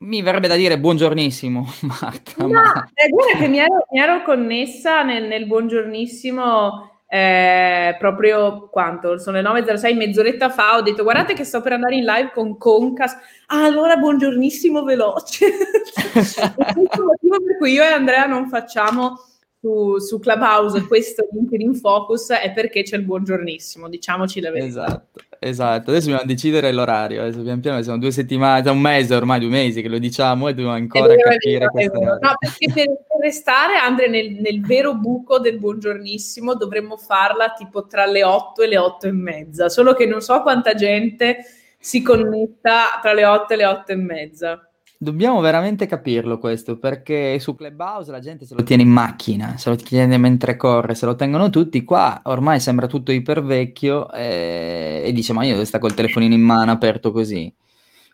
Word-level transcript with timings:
Mi 0.00 0.22
verrebbe 0.22 0.46
da 0.46 0.54
dire 0.54 0.78
buongiornissimo, 0.78 1.66
Marta. 1.82 2.32
No, 2.38 2.48
ma... 2.48 2.88
eh, 2.94 3.08
guarda 3.08 3.38
che 3.38 3.48
mi 3.48 3.58
ero, 3.58 3.86
mi 3.90 3.98
ero 3.98 4.22
connessa 4.22 5.02
nel, 5.02 5.24
nel 5.24 5.46
buongiornissimo 5.46 6.98
eh, 7.08 7.96
proprio 7.98 8.68
quanto? 8.68 9.18
Sono 9.18 9.40
le 9.40 9.48
9.06, 9.48 9.96
mezz'oretta 9.96 10.50
fa 10.50 10.76
ho 10.76 10.82
detto 10.82 11.02
guardate 11.02 11.34
che 11.34 11.42
sto 11.42 11.60
per 11.60 11.72
andare 11.72 11.96
in 11.96 12.04
live 12.04 12.30
con 12.32 12.56
Concas. 12.56 13.12
Ah, 13.46 13.64
allora 13.64 13.96
buongiornissimo 13.96 14.84
veloce. 14.84 15.46
il 16.14 16.90
motivo 16.94 17.42
per 17.44 17.56
cui 17.58 17.72
io 17.72 17.82
e 17.82 17.86
Andrea 17.86 18.26
non 18.26 18.48
facciamo 18.48 19.16
su, 19.60 19.98
su 19.98 20.20
Clubhouse 20.20 20.86
questo 20.86 21.26
LinkedIn 21.32 21.74
Focus 21.74 22.30
è 22.30 22.52
perché 22.52 22.82
c'è 22.82 22.96
il 22.96 23.04
buongiornissimo, 23.04 23.88
diciamoci 23.88 24.40
la 24.40 24.50
verità. 24.52 24.84
Esatto, 24.84 25.20
esatto. 25.38 25.90
Adesso 25.90 26.08
dobbiamo 26.08 26.26
decidere 26.26 26.72
l'orario, 26.72 27.22
adesso 27.22 27.42
pian 27.42 27.60
piano 27.60 27.82
sono 27.82 27.98
due 27.98 28.10
settimane, 28.10 28.68
un 28.70 28.80
mese 28.80 29.14
ormai, 29.14 29.40
due 29.40 29.48
mesi 29.48 29.82
che 29.82 29.88
lo 29.88 29.98
diciamo 29.98 30.48
e 30.48 30.54
dobbiamo 30.54 30.74
ancora 30.74 31.06
vero, 31.06 31.30
capire 31.30 31.66
questa 31.68 31.98
No, 31.98 32.34
perché 32.38 32.72
per, 32.72 32.86
per 32.86 33.20
restare, 33.20 33.74
Andre, 33.74 34.08
nel, 34.08 34.32
nel, 34.32 34.60
vero 34.60 34.94
buco 34.94 35.38
del 35.38 35.58
buongiornissimo 35.58 36.54
dovremmo 36.54 36.96
farla 36.96 37.52
tipo 37.56 37.86
tra 37.86 38.06
le 38.06 38.24
8 38.24 38.62
e 38.62 38.66
le 38.66 38.78
8 38.78 39.06
e 39.06 39.12
mezza, 39.12 39.68
solo 39.68 39.94
che 39.94 40.06
non 40.06 40.20
so 40.20 40.42
quanta 40.42 40.74
gente 40.74 41.38
si 41.78 42.02
connetta 42.02 42.98
tra 43.00 43.12
le 43.12 43.24
8 43.24 43.52
e 43.52 43.56
le 43.56 43.66
8 43.66 43.92
e 43.92 43.96
mezza. 43.96 44.67
Dobbiamo 45.00 45.40
veramente 45.40 45.86
capirlo 45.86 46.38
questo, 46.38 46.76
perché 46.76 47.38
su 47.38 47.54
Clubhouse 47.54 48.10
la 48.10 48.18
gente 48.18 48.44
se 48.44 48.56
lo 48.56 48.64
tiene 48.64 48.82
in 48.82 48.88
macchina, 48.88 49.56
se 49.56 49.70
lo 49.70 49.76
tiene 49.76 50.18
mentre 50.18 50.56
corre, 50.56 50.96
se 50.96 51.06
lo 51.06 51.14
tengono 51.14 51.50
tutti, 51.50 51.84
qua 51.84 52.20
ormai 52.24 52.58
sembra 52.58 52.88
tutto 52.88 53.12
ipervecchio 53.12 54.10
e, 54.10 55.02
e 55.04 55.12
dice 55.12 55.32
ma 55.32 55.44
io 55.44 55.64
stare 55.64 55.80
col 55.80 55.94
telefonino 55.94 56.34
in 56.34 56.40
mano 56.40 56.72
aperto 56.72 57.12
così. 57.12 57.54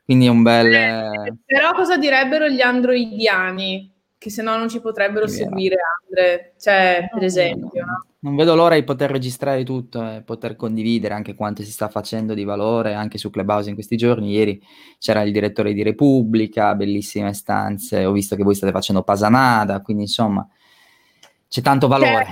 Quindi 0.04 0.26
è 0.26 0.28
un 0.28 0.42
bel... 0.42 0.74
Eh, 0.74 1.34
però 1.46 1.72
cosa 1.72 1.96
direbbero 1.96 2.48
gli 2.48 2.60
androidiani? 2.60 3.93
Che 4.24 4.30
se 4.30 4.40
no 4.40 4.56
non 4.56 4.70
ci 4.70 4.80
potrebbero 4.80 5.26
seguire 5.26 5.76
Andre, 6.08 6.54
cioè 6.58 7.10
per 7.12 7.22
esempio. 7.22 7.84
No? 7.84 8.06
Non 8.20 8.36
vedo 8.36 8.54
l'ora 8.54 8.74
di 8.74 8.82
poter 8.82 9.10
registrare 9.10 9.64
tutto 9.64 10.02
e 10.02 10.22
poter 10.22 10.56
condividere 10.56 11.12
anche 11.12 11.34
quanto 11.34 11.62
si 11.62 11.70
sta 11.70 11.90
facendo 11.90 12.32
di 12.32 12.42
valore 12.42 12.94
anche 12.94 13.18
su 13.18 13.28
Clubhouse 13.28 13.68
in 13.68 13.74
questi 13.74 13.98
giorni. 13.98 14.30
Ieri 14.30 14.66
c'era 14.98 15.20
il 15.20 15.30
direttore 15.30 15.74
di 15.74 15.82
Repubblica, 15.82 16.74
bellissime 16.74 17.34
stanze. 17.34 18.06
Ho 18.06 18.12
visto 18.12 18.34
che 18.34 18.42
voi 18.42 18.54
state 18.54 18.72
facendo 18.72 19.02
Pasanada, 19.02 19.82
quindi 19.82 20.04
insomma 20.04 20.48
c'è 21.46 21.60
tanto 21.60 21.86
valore. 21.86 22.28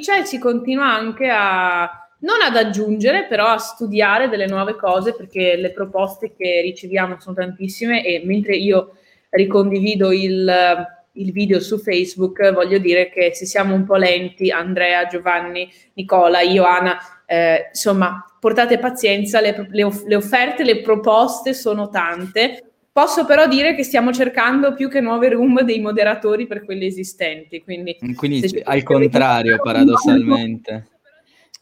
C'è, 0.00 0.24
si 0.24 0.38
continua 0.38 0.90
anche 0.90 1.28
a 1.30 2.08
non 2.20 2.40
ad 2.42 2.56
aggiungere, 2.56 3.26
però 3.26 3.48
a 3.48 3.58
studiare 3.58 4.30
delle 4.30 4.46
nuove 4.46 4.74
cose 4.74 5.14
perché 5.14 5.56
le 5.56 5.70
proposte 5.70 6.34
che 6.34 6.62
riceviamo 6.62 7.20
sono 7.20 7.36
tantissime 7.36 8.02
e 8.02 8.22
mentre 8.24 8.56
io 8.56 8.96
ricondivido 9.36 10.12
il 10.12 10.92
il 11.14 11.32
video 11.32 11.60
su 11.60 11.78
Facebook, 11.78 12.52
voglio 12.52 12.78
dire 12.78 13.10
che 13.10 13.34
se 13.34 13.46
siamo 13.46 13.74
un 13.74 13.84
po' 13.84 13.96
lenti, 13.96 14.50
Andrea, 14.50 15.06
Giovanni, 15.06 15.70
Nicola, 15.94 16.40
io, 16.40 16.64
Anna, 16.64 16.98
eh, 17.26 17.66
insomma, 17.68 18.24
portate 18.40 18.78
pazienza, 18.78 19.40
le, 19.40 19.68
le, 19.70 19.88
le, 20.06 20.14
offerte, 20.14 20.64
le 20.64 20.80
proposte 20.80 21.54
sono 21.54 21.88
tante. 21.88 22.72
Posso 22.90 23.24
però 23.26 23.48
dire 23.48 23.74
che 23.74 23.82
stiamo 23.82 24.12
cercando 24.12 24.74
più 24.74 24.88
che 24.88 25.00
nuove 25.00 25.28
room 25.30 25.62
dei 25.62 25.80
moderatori 25.80 26.46
per 26.46 26.64
quelli 26.64 26.86
esistenti. 26.86 27.60
Quindi, 27.62 27.96
quindi 28.14 28.62
al 28.62 28.82
contrario, 28.84 29.58
paradossalmente. 29.60 30.88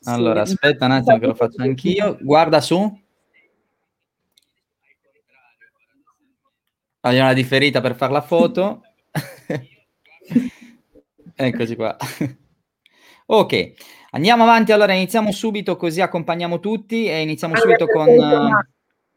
Allora, 0.04 0.44
sì. 0.44 0.52
aspetta 0.52 0.84
un 0.86 0.90
attimo 0.92 1.18
che 1.18 1.26
lo 1.26 1.34
faccio 1.34 1.62
anch'io. 1.62 2.18
Guarda 2.20 2.60
su. 2.60 3.00
Voglio 7.04 7.22
una 7.22 7.32
differita 7.32 7.80
per 7.80 7.96
fare 7.96 8.12
la 8.12 8.20
foto. 8.22 8.82
Eccoci 11.34 11.74
qua. 11.74 11.96
ok, 13.26 13.72
andiamo 14.10 14.44
avanti. 14.44 14.70
Allora 14.70 14.92
iniziamo 14.92 15.32
subito 15.32 15.76
così 15.76 16.00
accompagniamo 16.00 16.60
tutti 16.60 17.06
e 17.06 17.22
iniziamo 17.22 17.54
allora, 17.54 17.76
subito 17.76 17.92
con... 17.92 18.06
Uh... 18.06 18.50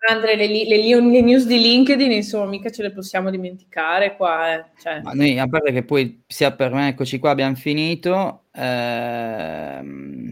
Andre, 0.07 0.35
le, 0.35 0.47
le, 0.47 0.65
le, 0.65 1.21
news 1.21 1.45
di 1.45 1.59
LinkedIn, 1.59 2.11
insomma, 2.11 2.45
mica 2.45 2.71
ce 2.71 2.81
le 2.81 2.91
possiamo 2.91 3.29
dimenticare 3.29 4.15
qua. 4.15 4.53
Eh. 4.53 4.65
Cioè. 4.79 5.01
Ma 5.01 5.11
noi, 5.11 5.37
a 5.37 5.47
parte 5.47 5.71
che 5.71 5.83
poi 5.83 6.23
sia 6.27 6.51
per 6.53 6.71
me, 6.73 6.87
eccoci 6.89 7.19
qua, 7.19 7.31
abbiamo 7.31 7.55
finito. 7.55 8.45
Ehm, 8.53 10.31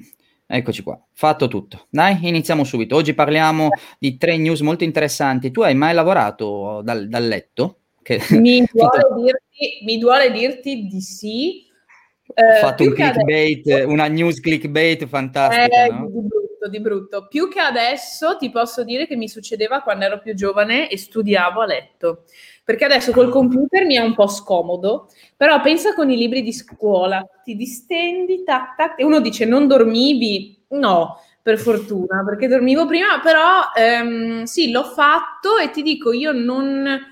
eccoci 0.56 0.84
qua, 0.84 1.00
fatto 1.12 1.48
tutto. 1.48 1.88
Dai, 1.90 2.20
iniziamo 2.22 2.64
subito. 2.64 2.96
Oggi 2.96 3.14
parliamo 3.14 3.70
di 3.98 4.18
tre 4.18 4.38
news 4.38 4.62
molto 4.62 4.84
interessanti. 4.84 5.50
Tu 5.50 5.62
hai 5.62 5.74
mai 5.74 5.94
lavorato 5.94 6.82
dal, 6.84 7.08
dal 7.08 7.28
letto? 7.28 7.80
Che... 8.04 8.22
Mi, 8.30 8.64
duole 8.72 9.02
dirti, 9.16 9.84
mi, 9.86 9.98
duole 9.98 10.32
dirti, 10.32 10.86
di 10.86 11.02
sì. 11.02 11.66
Ho 12.28 12.34
eh, 12.34 12.60
fatto 12.60 12.84
un 12.84 12.94
clickbait, 12.94 13.66
adesso... 13.66 13.88
una 13.90 14.08
news 14.08 14.40
clickbait 14.40 15.08
fantastica. 15.08 15.86
Eh, 15.86 15.90
no? 15.90 16.08
Di 16.08 16.22
brutto, 16.28 16.70
di 16.70 16.80
brutto. 16.80 17.28
Più 17.28 17.50
che 17.50 17.60
adesso 17.60 18.38
ti 18.38 18.52
posso 18.52 18.84
dire 18.84 19.08
che 19.08 19.16
mi 19.16 19.28
succedeva 19.28 19.82
quando 19.82 20.06
ero 20.06 20.20
più 20.20 20.36
giovane 20.36 20.88
e 20.90 20.98
studiavo 20.98 21.62
a 21.62 21.66
letto. 21.66 22.26
Perché 22.64 22.86
adesso 22.86 23.12
col 23.12 23.30
computer 23.30 23.86
mi 23.86 23.96
è 23.96 24.00
un 24.00 24.14
po' 24.16 24.28
scomodo, 24.28 25.10
però 25.36 25.60
pensa 25.62 25.94
con 25.94 26.10
i 26.10 26.16
libri 26.16 26.42
di 26.42 26.54
scuola, 26.54 27.22
ti 27.44 27.56
distendi, 27.56 28.44
tac, 28.44 28.76
tac, 28.76 29.00
e 29.00 29.04
uno 29.04 29.20
dice 29.20 29.46
non 29.46 29.68
dormivi? 29.68 30.64
No, 30.70 31.20
per 31.42 31.60
fortuna, 31.60 32.24
perché 32.26 32.48
dormivo 32.48 32.86
prima, 32.88 33.20
però 33.22 33.64
ehm, 33.76 34.44
sì, 34.44 34.72
l'ho 34.72 34.86
fatto 34.86 35.58
e 35.58 35.72
ti 35.72 35.82
dico, 35.82 36.14
io 36.14 36.32
non 36.32 37.12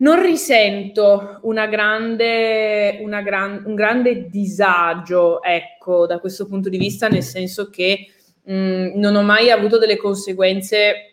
non 0.00 0.20
risento 0.22 1.40
una 1.42 1.66
grande, 1.66 3.00
una 3.02 3.20
gran, 3.20 3.62
un 3.66 3.74
grande 3.74 4.28
disagio, 4.30 5.42
ecco, 5.42 6.06
da 6.06 6.18
questo 6.20 6.46
punto 6.46 6.68
di 6.68 6.78
vista, 6.78 7.08
nel 7.08 7.22
senso 7.22 7.68
che 7.68 8.06
mh, 8.44 8.52
mm, 8.54 8.86
non 8.94 9.14
ho 9.14 9.22
mai 9.22 9.50
avuto 9.50 9.78
delle 9.78 9.98
conseguenze 9.98 11.09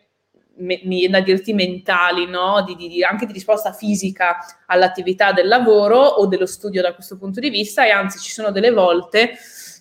mi 0.57 0.79
viene 0.83 1.19
da 1.19 1.23
dirti 1.23 1.53
mentali, 1.53 2.25
no? 2.27 2.63
di, 2.63 2.75
di, 2.75 3.03
anche 3.03 3.25
di 3.25 3.33
risposta 3.33 3.73
fisica 3.73 4.37
all'attività 4.67 5.31
del 5.31 5.47
lavoro 5.47 5.99
o 5.99 6.25
dello 6.25 6.45
studio 6.45 6.81
da 6.81 6.93
questo 6.93 7.17
punto 7.17 7.39
di 7.39 7.49
vista 7.49 7.85
e 7.85 7.89
anzi 7.89 8.19
ci 8.19 8.31
sono 8.31 8.51
delle 8.51 8.71
volte 8.71 9.31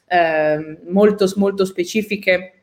eh, 0.09 0.79
molto, 0.89 1.31
molto 1.37 1.65
specifiche 1.65 2.57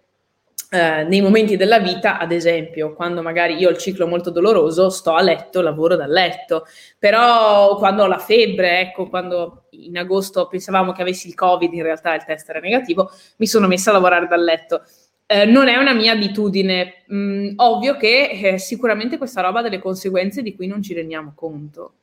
eh, 0.74 1.04
nei 1.04 1.22
momenti 1.22 1.56
della 1.56 1.78
vita, 1.78 2.18
ad 2.18 2.32
esempio, 2.32 2.96
quando 2.96 3.22
magari 3.22 3.58
io 3.58 3.68
ho 3.68 3.72
il 3.72 3.78
ciclo 3.78 4.08
molto 4.08 4.32
doloroso, 4.32 4.90
sto 4.90 5.14
a 5.14 5.22
letto, 5.22 5.62
lavoro 5.62 5.96
dal 5.96 6.10
letto, 6.10 6.66
però 6.98 7.76
quando 7.78 8.02
ho 8.02 8.08
la 8.08 8.18
febbre, 8.18 8.80
ecco, 8.80 9.08
quando 9.08 9.66
in 9.70 9.96
agosto 10.00 10.48
pensavamo 10.48 10.92
che 10.92 11.04
avessi 11.04 11.28
il 11.28 11.36
Covid, 11.36 11.72
in 11.72 11.84
realtà 11.84 12.16
il 12.16 12.24
test 12.24 12.50
era 12.50 12.60
negativo, 12.60 13.12
mi 13.38 13.46
sono 13.46 13.68
messa 13.68 13.92
a 13.92 13.94
lavorare 13.94 14.26
dal 14.26 14.44
letto. 14.44 14.82
Eh, 15.26 15.46
non 15.46 15.68
è 15.68 15.78
una 15.78 15.94
mia 15.94 16.12
abitudine, 16.14 17.06
mm, 17.12 17.54
ovvio 17.56 17.96
che 17.98 18.30
eh, 18.30 18.58
sicuramente 18.60 19.18
questa 19.18 19.42
roba 19.42 19.60
ha 19.60 19.62
delle 19.64 19.80
conseguenze 19.80 20.42
di 20.42 20.54
cui 20.56 20.68
non 20.68 20.82
ci 20.82 20.94
rendiamo 20.94 21.34
conto. 21.36 21.94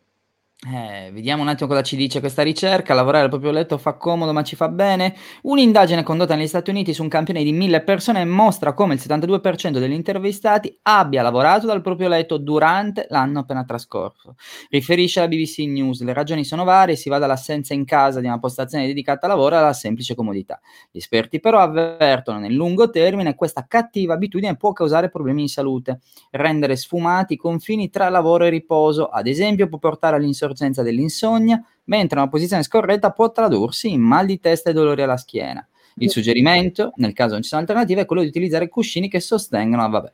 Eh, 0.62 1.08
vediamo 1.14 1.40
un 1.40 1.48
attimo 1.48 1.70
cosa 1.70 1.82
ci 1.82 1.96
dice 1.96 2.20
questa 2.20 2.42
ricerca. 2.42 2.92
Lavorare 2.92 3.24
al 3.24 3.30
proprio 3.30 3.50
letto 3.50 3.78
fa 3.78 3.94
comodo, 3.94 4.34
ma 4.34 4.42
ci 4.42 4.56
fa 4.56 4.68
bene. 4.68 5.14
Un'indagine 5.44 6.02
condotta 6.02 6.34
negli 6.34 6.46
Stati 6.46 6.68
Uniti 6.68 6.92
su 6.92 7.02
un 7.02 7.08
campione 7.08 7.42
di 7.42 7.50
mille 7.52 7.82
persone 7.82 8.26
mostra 8.26 8.74
come 8.74 8.92
il 8.92 9.00
72% 9.02 9.78
degli 9.78 9.94
intervistati 9.94 10.78
abbia 10.82 11.22
lavorato 11.22 11.66
dal 11.66 11.80
proprio 11.80 12.08
letto 12.08 12.36
durante 12.36 13.06
l'anno 13.08 13.38
appena 13.38 13.64
trascorso. 13.64 14.34
Riferisce 14.68 15.20
la 15.20 15.28
BBC 15.28 15.60
News. 15.60 16.02
Le 16.02 16.12
ragioni 16.12 16.44
sono 16.44 16.64
varie, 16.64 16.94
si 16.94 17.08
va 17.08 17.16
dall'assenza 17.16 17.72
in 17.72 17.86
casa 17.86 18.20
di 18.20 18.26
una 18.26 18.38
postazione 18.38 18.86
dedicata 18.86 19.24
al 19.24 19.32
lavoro 19.32 19.56
alla 19.56 19.72
semplice 19.72 20.14
comodità. 20.14 20.60
Gli 20.90 20.98
esperti 20.98 21.40
però 21.40 21.60
avvertono 21.60 22.38
nel 22.38 22.52
lungo 22.52 22.90
termine 22.90 23.34
questa 23.34 23.64
cattiva 23.66 24.12
abitudine 24.12 24.56
può 24.56 24.74
causare 24.74 25.08
problemi 25.08 25.40
di 25.42 25.48
salute, 25.48 26.00
rendere 26.32 26.76
sfumati 26.76 27.32
i 27.32 27.36
confini 27.38 27.88
tra 27.88 28.10
lavoro 28.10 28.44
e 28.44 28.50
riposo, 28.50 29.06
ad 29.06 29.26
esempio 29.26 29.66
può 29.66 29.78
portare 29.78 30.16
all'insorgenza 30.16 30.48
sorgenza 30.50 30.82
dell'insonnia, 30.82 31.62
mentre 31.84 32.18
una 32.18 32.28
posizione 32.28 32.62
scorretta 32.62 33.10
può 33.12 33.30
tradursi 33.30 33.90
in 33.90 34.00
mal 34.00 34.26
di 34.26 34.40
testa 34.40 34.70
e 34.70 34.72
dolori 34.72 35.02
alla 35.02 35.16
schiena. 35.16 35.66
Il 35.96 36.10
suggerimento, 36.10 36.92
nel 36.96 37.12
caso 37.12 37.32
non 37.32 37.42
ci 37.42 37.48
sono 37.48 37.60
alternative, 37.60 38.02
è 38.02 38.06
quello 38.06 38.22
di 38.22 38.28
utilizzare 38.28 38.68
cuscini 38.68 39.08
che 39.08 39.20
sostengono, 39.20 39.88
vabbè. 39.88 40.12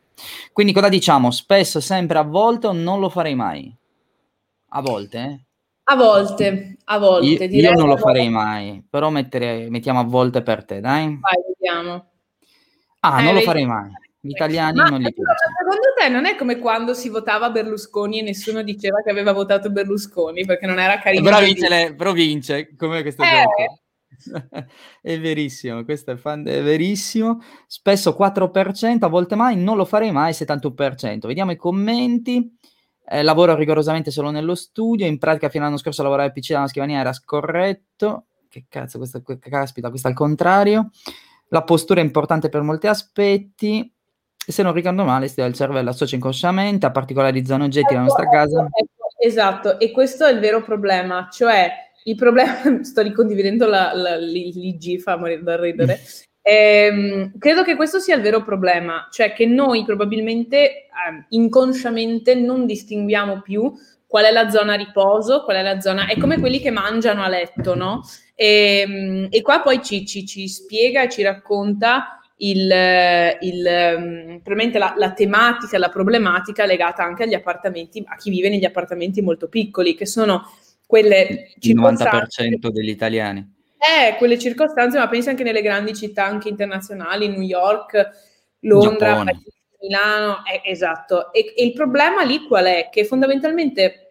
Quindi 0.52 0.72
cosa 0.72 0.88
diciamo? 0.88 1.30
Spesso, 1.30 1.80
sempre, 1.80 2.18
a 2.18 2.22
volte 2.22 2.66
o 2.66 2.72
non 2.72 2.98
lo 2.98 3.08
farei 3.08 3.34
mai? 3.34 3.74
A 4.70 4.80
volte, 4.80 5.18
eh? 5.18 5.40
A 5.88 5.94
volte, 5.94 6.76
a 6.84 6.98
volte. 6.98 7.44
Io, 7.44 7.70
io 7.70 7.72
non 7.74 7.88
lo 7.88 7.96
farei 7.96 8.28
mai, 8.28 8.84
però 8.88 9.10
mettere, 9.10 9.70
mettiamo 9.70 10.00
a 10.00 10.04
volte 10.04 10.42
per 10.42 10.64
te, 10.64 10.80
dai? 10.80 11.18
Vai, 11.20 11.36
vediamo. 11.46 12.06
Ah, 13.00 13.20
eh, 13.20 13.24
non 13.24 13.34
lo 13.34 13.40
farei 13.40 13.66
mai. 13.66 13.90
Gli 14.26 14.30
italiani 14.30 14.78
Ma 14.78 14.88
non 14.88 15.00
li 15.00 15.12
piace. 15.12 15.44
Secondo 15.56 15.92
te 15.96 16.08
non 16.08 16.26
è 16.26 16.36
come 16.36 16.58
quando 16.58 16.94
si 16.94 17.08
votava 17.08 17.50
Berlusconi 17.50 18.18
e 18.18 18.22
nessuno 18.22 18.62
diceva 18.62 19.02
che 19.02 19.10
aveva 19.10 19.32
votato 19.32 19.70
Berlusconi 19.70 20.44
perché 20.44 20.66
non 20.66 20.78
era 20.78 20.98
carino? 20.98 21.22
Però 21.22 21.40
vince, 21.40 21.68
le, 21.68 21.94
però 21.94 22.12
vince 22.12 22.74
come 22.76 23.02
questo 23.02 23.22
eh. 23.22 23.26
gioco. 23.26 23.80
è 25.02 25.20
verissimo, 25.20 25.84
questo 25.84 26.12
è, 26.12 26.16
fan, 26.16 26.46
è, 26.46 26.62
verissimo. 26.62 27.40
Spesso 27.66 28.16
4%, 28.18 28.98
a 29.00 29.08
volte 29.08 29.34
mai, 29.34 29.56
non 29.56 29.76
lo 29.76 29.84
farei 29.84 30.10
mai 30.12 30.32
71%. 30.32 31.26
Vediamo 31.26 31.52
i 31.52 31.56
commenti. 31.56 32.54
Eh, 33.08 33.22
lavoro 33.22 33.54
rigorosamente 33.54 34.10
solo 34.10 34.30
nello 34.30 34.56
studio, 34.56 35.06
in 35.06 35.18
pratica 35.18 35.48
fino 35.48 35.62
all'anno 35.62 35.78
scorso 35.78 36.02
lavorare 36.02 36.28
al 36.28 36.32
PC 36.32 36.52
dalla 36.52 36.66
scrivania 36.66 36.98
era 36.98 37.12
scorretto, 37.12 38.26
che 38.48 38.64
cazzo, 38.68 38.98
questo, 38.98 39.22
caspita, 39.38 39.90
questo 39.90 40.08
al 40.08 40.14
contrario. 40.14 40.90
La 41.50 41.62
postura 41.62 42.00
è 42.00 42.04
importante 42.04 42.48
per 42.48 42.62
molti 42.62 42.88
aspetti, 42.88 43.94
se 44.52 44.62
non 44.62 44.72
ricordo 44.72 45.04
male, 45.04 45.26
il 45.34 45.54
cervello 45.54 45.90
associa 45.90 46.14
inconsciamente 46.14 46.86
a 46.86 46.90
particolari 46.90 47.44
zone 47.44 47.64
oggetti 47.64 47.88
della 47.88 48.02
nostra 48.02 48.28
casa. 48.28 48.62
Ecco, 48.62 49.06
ecco, 49.06 49.14
esatto, 49.18 49.78
e 49.78 49.90
questo 49.90 50.24
è 50.24 50.32
il 50.32 50.38
vero 50.38 50.62
problema, 50.62 51.28
cioè 51.30 51.70
il 52.04 52.14
problema, 52.14 52.54
sto 52.82 53.02
ricondividendo 53.02 53.66
la, 53.66 53.92
la, 53.94 54.16
l'IG, 54.16 55.00
fa 55.00 55.16
morire 55.16 55.42
da 55.42 55.60
ridere, 55.60 56.00
eh, 56.42 57.30
credo 57.38 57.62
che 57.62 57.76
questo 57.76 57.98
sia 57.98 58.16
il 58.16 58.22
vero 58.22 58.42
problema, 58.42 59.08
cioè 59.10 59.32
che 59.32 59.46
noi 59.46 59.84
probabilmente 59.84 60.56
eh, 60.56 60.86
inconsciamente 61.30 62.34
non 62.34 62.66
distinguiamo 62.66 63.40
più 63.42 63.72
qual 64.06 64.24
è 64.24 64.30
la 64.30 64.48
zona 64.48 64.74
riposo, 64.74 65.42
qual 65.42 65.56
è 65.56 65.62
la 65.62 65.80
zona... 65.80 66.06
È 66.06 66.16
come 66.16 66.38
quelli 66.38 66.60
che 66.60 66.70
mangiano 66.70 67.22
a 67.22 67.28
letto, 67.28 67.74
no? 67.74 68.02
E, 68.34 68.84
ehm, 68.86 69.26
e 69.30 69.42
qua 69.42 69.60
poi 69.60 69.82
ci, 69.82 70.06
ci, 70.06 70.24
ci, 70.24 70.46
spiega 70.46 71.02
e 71.02 71.10
ci 71.10 71.22
racconta 71.22 72.15
il, 72.38 73.36
il, 73.40 74.40
probabilmente 74.42 74.78
la, 74.78 74.94
la, 74.96 75.12
tematica, 75.12 75.78
la 75.78 75.88
problematica 75.88 76.66
legata 76.66 77.02
anche 77.02 77.22
agli 77.22 77.34
appartamenti, 77.34 78.02
a 78.06 78.16
chi 78.16 78.30
vive 78.30 78.48
negli 78.48 78.64
appartamenti 78.64 79.22
molto 79.22 79.48
piccoli, 79.48 79.94
che 79.94 80.06
sono 80.06 80.50
quelle... 80.86 81.52
Il 81.60 81.78
90% 81.78 82.68
degli 82.68 82.90
italiani 82.90 83.54
eh, 83.86 84.16
quelle 84.16 84.38
circostanze, 84.38 84.98
ma 84.98 85.08
pensi 85.08 85.28
anche 85.28 85.44
nelle 85.44 85.62
grandi 85.62 85.94
città 85.94 86.24
anche 86.24 86.48
internazionali, 86.48 87.28
New 87.28 87.40
York, 87.40 88.10
Londra, 88.60 89.22
Milano, 89.80 90.44
eh, 90.44 90.62
esatto. 90.64 91.32
E, 91.32 91.54
e 91.56 91.64
il 91.64 91.72
problema 91.72 92.22
lì 92.22 92.46
qual 92.46 92.64
è? 92.64 92.88
Che 92.90 93.04
fondamentalmente 93.04 94.10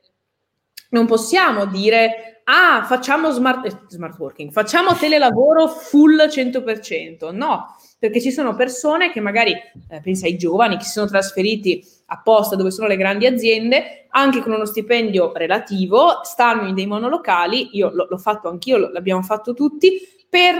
non 0.89 1.05
possiamo 1.05 1.65
dire 1.65 2.41
ah, 2.45 2.85
facciamo 2.85 3.31
smart, 3.31 3.65
eh, 3.65 3.77
smart, 3.87 4.17
working, 4.17 4.51
facciamo 4.51 4.95
telelavoro 4.95 5.67
full 5.67 6.21
100%. 6.27 7.33
No, 7.33 7.75
perché 7.97 8.21
ci 8.21 8.31
sono 8.31 8.55
persone 8.55 9.11
che 9.11 9.19
magari, 9.19 9.51
eh, 9.51 10.01
pensa 10.01 10.25
ai 10.25 10.37
giovani 10.37 10.77
che 10.77 10.83
si 10.83 10.91
sono 10.91 11.07
trasferiti 11.07 11.83
apposta 12.07 12.55
dove 12.55 12.71
sono 12.71 12.87
le 12.87 12.97
grandi 12.97 13.25
aziende, 13.25 14.07
anche 14.09 14.41
con 14.41 14.53
uno 14.53 14.65
stipendio 14.65 15.31
relativo, 15.33 16.19
stanno 16.23 16.67
in 16.67 16.75
dei 16.75 16.85
monolocali, 16.85 17.75
io 17.75 17.89
l- 17.89 18.07
l'ho 18.09 18.17
fatto 18.17 18.49
anch'io, 18.49 18.77
l'abbiamo 18.77 19.21
fatto 19.23 19.53
tutti, 19.53 19.99
per 20.29 20.55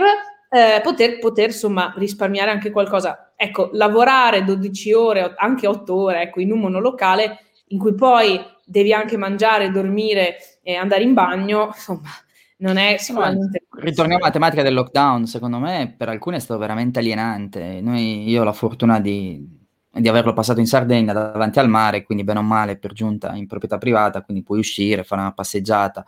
eh, 0.48 0.80
poter, 0.82 1.18
poter 1.18 1.46
insomma 1.48 1.92
risparmiare 1.96 2.50
anche 2.50 2.70
qualcosa. 2.70 3.32
Ecco, 3.36 3.70
lavorare 3.72 4.44
12 4.44 4.92
ore, 4.92 5.34
anche 5.36 5.66
8 5.66 5.94
ore, 5.94 6.22
ecco, 6.22 6.40
in 6.40 6.52
un 6.52 6.60
monolocale 6.60 7.40
in 7.68 7.78
cui 7.78 7.94
poi 7.94 8.40
devi 8.64 8.92
anche 8.92 9.16
mangiare, 9.16 9.70
dormire 9.70 10.36
e 10.62 10.74
andare 10.74 11.02
in 11.02 11.14
bagno, 11.14 11.66
insomma, 11.66 12.10
non 12.58 12.76
è 12.76 12.96
sicuramente... 12.98 13.66
Ritorniamo 13.78 14.22
alla 14.22 14.32
tematica 14.32 14.62
del 14.62 14.74
lockdown, 14.74 15.26
secondo 15.26 15.58
me 15.58 15.94
per 15.96 16.08
alcuni 16.08 16.36
è 16.36 16.40
stato 16.40 16.58
veramente 16.58 16.98
alienante. 16.98 17.80
Noi, 17.80 18.28
io 18.28 18.40
ho 18.40 18.44
la 18.44 18.52
fortuna 18.52 19.00
di, 19.00 19.46
di 19.90 20.08
averlo 20.08 20.32
passato 20.32 20.60
in 20.60 20.66
Sardegna 20.66 21.12
davanti 21.12 21.58
al 21.58 21.68
mare, 21.68 22.04
quindi 22.04 22.24
bene 22.24 22.38
o 22.38 22.42
male 22.42 22.78
per 22.78 22.92
giunta 22.92 23.34
in 23.34 23.46
proprietà 23.46 23.78
privata, 23.78 24.22
quindi 24.22 24.42
puoi 24.42 24.58
uscire, 24.58 25.04
fare 25.04 25.20
una 25.20 25.32
passeggiata. 25.32 26.04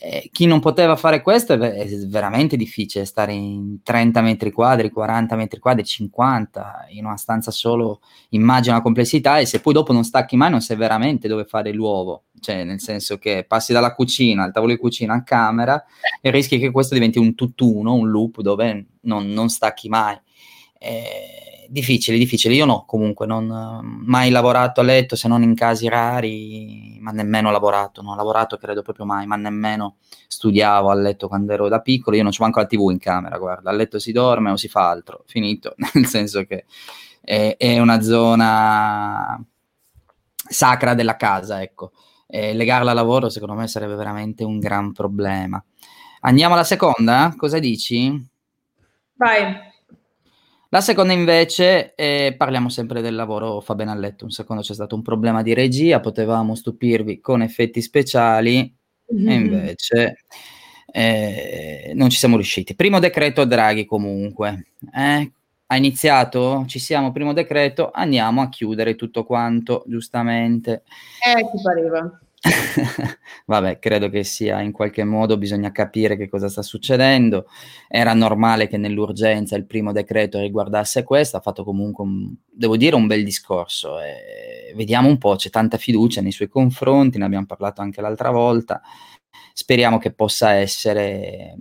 Eh, 0.00 0.28
chi 0.30 0.46
non 0.46 0.60
poteva 0.60 0.94
fare 0.94 1.22
questo 1.22 1.54
è, 1.54 1.58
è, 1.58 1.88
veramente 2.06 2.56
difficile 2.56 3.04
stare 3.04 3.32
in 3.32 3.82
30 3.82 4.20
metri 4.20 4.52
quadri, 4.52 4.90
40 4.90 5.34
metri 5.34 5.58
quadri, 5.58 5.84
50 5.84 6.86
in 6.90 7.04
una 7.04 7.16
stanza 7.16 7.50
solo. 7.50 8.00
Immagina 8.30 8.76
la 8.76 8.82
complessità 8.82 9.38
e 9.38 9.46
se 9.46 9.60
poi 9.60 9.72
dopo 9.72 9.92
non 9.92 10.04
stacchi 10.04 10.36
mai 10.36 10.50
non 10.50 10.60
sai 10.60 10.76
veramente 10.76 11.26
dove 11.26 11.46
fare 11.46 11.72
l'uovo, 11.72 12.26
cioè 12.40 12.64
nel 12.64 12.80
senso 12.80 13.18
che 13.18 13.44
passi 13.46 13.72
dalla 13.72 13.94
cucina 13.94 14.44
al 14.44 14.52
tavolo 14.52 14.72
di 14.72 14.78
cucina 14.78 15.14
a 15.14 15.22
camera 15.22 15.84
e 16.20 16.30
rischi 16.30 16.58
che 16.58 16.70
questo 16.70 16.94
diventi 16.94 17.18
un 17.18 17.34
tutt'uno, 17.34 17.94
un 17.94 18.10
loop 18.10 18.40
dove 18.40 18.86
non, 19.02 19.26
non 19.28 19.48
stacchi 19.48 19.88
mai. 19.88 20.18
Eh, 20.78 21.48
difficile, 21.68 22.18
difficile. 22.18 22.54
Io 22.54 22.64
no, 22.64 22.84
comunque, 22.86 23.26
non 23.26 23.50
ho 23.50 23.80
mai 23.82 24.30
lavorato 24.30 24.80
a 24.80 24.84
letto 24.84 25.16
se 25.16 25.28
non 25.28 25.42
in 25.42 25.54
casi 25.54 25.88
rari, 25.88 26.98
ma 27.00 27.10
nemmeno 27.10 27.50
lavorato. 27.50 28.02
Non 28.02 28.14
ho 28.14 28.16
lavorato 28.16 28.56
credo 28.56 28.82
proprio 28.82 29.04
mai, 29.04 29.26
ma 29.26 29.36
nemmeno 29.36 29.96
studiavo 30.26 30.90
a 30.90 30.94
letto 30.94 31.28
quando 31.28 31.52
ero 31.52 31.68
da 31.68 31.80
piccolo. 31.80 32.16
Io 32.16 32.22
non 32.22 32.32
ci 32.32 32.42
manco 32.42 32.60
la 32.60 32.66
TV 32.66 32.90
in 32.90 32.98
camera, 32.98 33.38
guarda, 33.38 33.70
a 33.70 33.72
letto 33.72 33.98
si 33.98 34.12
dorme 34.12 34.50
o 34.50 34.56
si 34.56 34.68
fa 34.68 34.88
altro, 34.88 35.22
finito. 35.26 35.74
Nel 35.94 36.06
senso 36.06 36.44
che 36.44 36.64
è, 37.20 37.56
è 37.58 37.78
una 37.78 38.00
zona 38.00 39.42
sacra 40.48 40.94
della 40.94 41.16
casa, 41.16 41.62
ecco. 41.62 41.92
E 42.30 42.52
legarla 42.52 42.90
al 42.90 42.96
lavoro 42.96 43.30
secondo 43.30 43.54
me 43.54 43.66
sarebbe 43.66 43.94
veramente 43.94 44.44
un 44.44 44.58
gran 44.58 44.92
problema. 44.92 45.62
Andiamo 46.20 46.54
alla 46.54 46.64
seconda? 46.64 47.34
Cosa 47.36 47.58
dici? 47.58 48.28
Vai. 49.14 49.66
La 50.70 50.82
seconda 50.82 51.14
invece, 51.14 51.94
eh, 51.94 52.34
parliamo 52.36 52.68
sempre 52.68 53.00
del 53.00 53.14
lavoro 53.14 53.60
fa 53.60 53.74
bene 53.74 53.90
a 53.90 53.94
letto, 53.94 54.24
un 54.24 54.30
secondo 54.30 54.60
c'è 54.60 54.74
stato 54.74 54.94
un 54.94 55.00
problema 55.00 55.40
di 55.42 55.54
regia, 55.54 55.98
potevamo 55.98 56.54
stupirvi 56.54 57.20
con 57.20 57.40
effetti 57.40 57.80
speciali 57.80 58.70
mm-hmm. 59.14 59.28
e 59.28 59.34
invece 59.34 60.16
eh, 60.92 61.92
non 61.94 62.10
ci 62.10 62.18
siamo 62.18 62.36
riusciti. 62.36 62.74
Primo 62.74 62.98
decreto 62.98 63.46
Draghi 63.46 63.86
comunque, 63.86 64.66
eh, 64.94 65.32
ha 65.70 65.76
iniziato, 65.76 66.64
ci 66.66 66.78
siamo, 66.78 67.12
primo 67.12 67.34
decreto, 67.34 67.90
andiamo 67.92 68.40
a 68.40 68.48
chiudere 68.48 68.94
tutto 68.94 69.24
quanto, 69.24 69.84
giustamente. 69.86 70.82
Eh, 71.20 71.42
ti 71.42 71.62
pareva. 71.62 72.20
Vabbè, 73.44 73.78
credo 73.78 74.08
che 74.08 74.24
sia 74.24 74.62
in 74.62 74.72
qualche 74.72 75.04
modo 75.04 75.36
bisogna 75.36 75.70
capire 75.70 76.16
che 76.16 76.28
cosa 76.28 76.48
sta 76.48 76.62
succedendo. 76.62 77.46
Era 77.86 78.14
normale 78.14 78.66
che 78.66 78.78
nell'urgenza 78.78 79.56
il 79.56 79.66
primo 79.66 79.92
decreto 79.92 80.38
riguardasse 80.38 81.02
questo, 81.02 81.36
ha 81.36 81.40
fatto 81.40 81.64
comunque, 81.64 82.02
un, 82.02 82.34
devo 82.50 82.78
dire, 82.78 82.96
un 82.96 83.06
bel 83.06 83.22
discorso. 83.22 84.00
E 84.00 84.72
vediamo 84.74 85.08
un 85.08 85.18
po', 85.18 85.36
c'è 85.36 85.50
tanta 85.50 85.76
fiducia 85.76 86.22
nei 86.22 86.32
suoi 86.32 86.48
confronti, 86.48 87.18
ne 87.18 87.26
abbiamo 87.26 87.46
parlato 87.46 87.82
anche 87.82 88.00
l'altra 88.00 88.30
volta. 88.30 88.80
Speriamo 89.52 89.98
che 89.98 90.12
possa 90.12 90.52
essere 90.52 91.56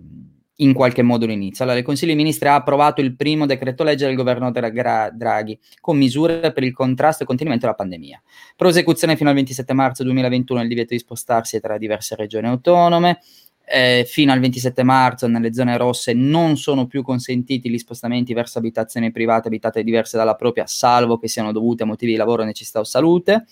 in 0.58 0.74
qualche 0.74 1.02
modo 1.02 1.26
l'inizio. 1.26 1.64
Allora, 1.64 1.80
il 1.80 1.86
Consiglio 1.86 2.14
dei 2.14 2.22
Ministri 2.22 2.48
ha 2.48 2.56
approvato 2.56 3.02
il 3.02 3.16
primo 3.16 3.46
decreto 3.46 3.84
legge 3.84 4.06
del 4.06 4.16
governo 4.16 4.52
Draghi 4.52 5.60
con 5.80 5.98
misure 5.98 6.52
per 6.52 6.64
il 6.64 6.74
contrasto 6.74 7.24
e 7.24 7.26
contenimento 7.26 7.66
della 7.66 7.78
pandemia. 7.78 8.22
Prosecuzione 8.56 9.16
fino 9.16 9.30
al 9.30 9.36
27 9.36 9.74
marzo 9.74 10.04
2021 10.04 10.62
il 10.62 10.68
divieto 10.68 10.94
di 10.94 11.00
spostarsi 11.00 11.60
tra 11.60 11.78
diverse 11.78 12.16
regioni 12.16 12.48
autonome, 12.48 13.20
eh, 13.70 14.06
fino 14.08 14.32
al 14.32 14.40
27 14.40 14.82
marzo 14.84 15.28
nelle 15.28 15.54
zone 15.54 15.76
rosse 15.76 16.14
non 16.14 16.56
sono 16.56 16.88
più 16.88 17.02
consentiti 17.02 17.70
gli 17.70 17.78
spostamenti 17.78 18.34
verso 18.34 18.60
abitazioni 18.60 19.12
private 19.12 19.50
abitate 19.50 19.84
diverse 19.84 20.16
dalla 20.16 20.36
propria, 20.36 20.66
salvo 20.66 21.18
che 21.18 21.28
siano 21.28 21.52
dovute 21.52 21.84
a 21.84 21.86
motivi 21.86 22.14
di 22.14 22.18
lavoro, 22.18 22.46
necessità 22.46 22.80
o 22.80 22.86
salute. 22.86 23.46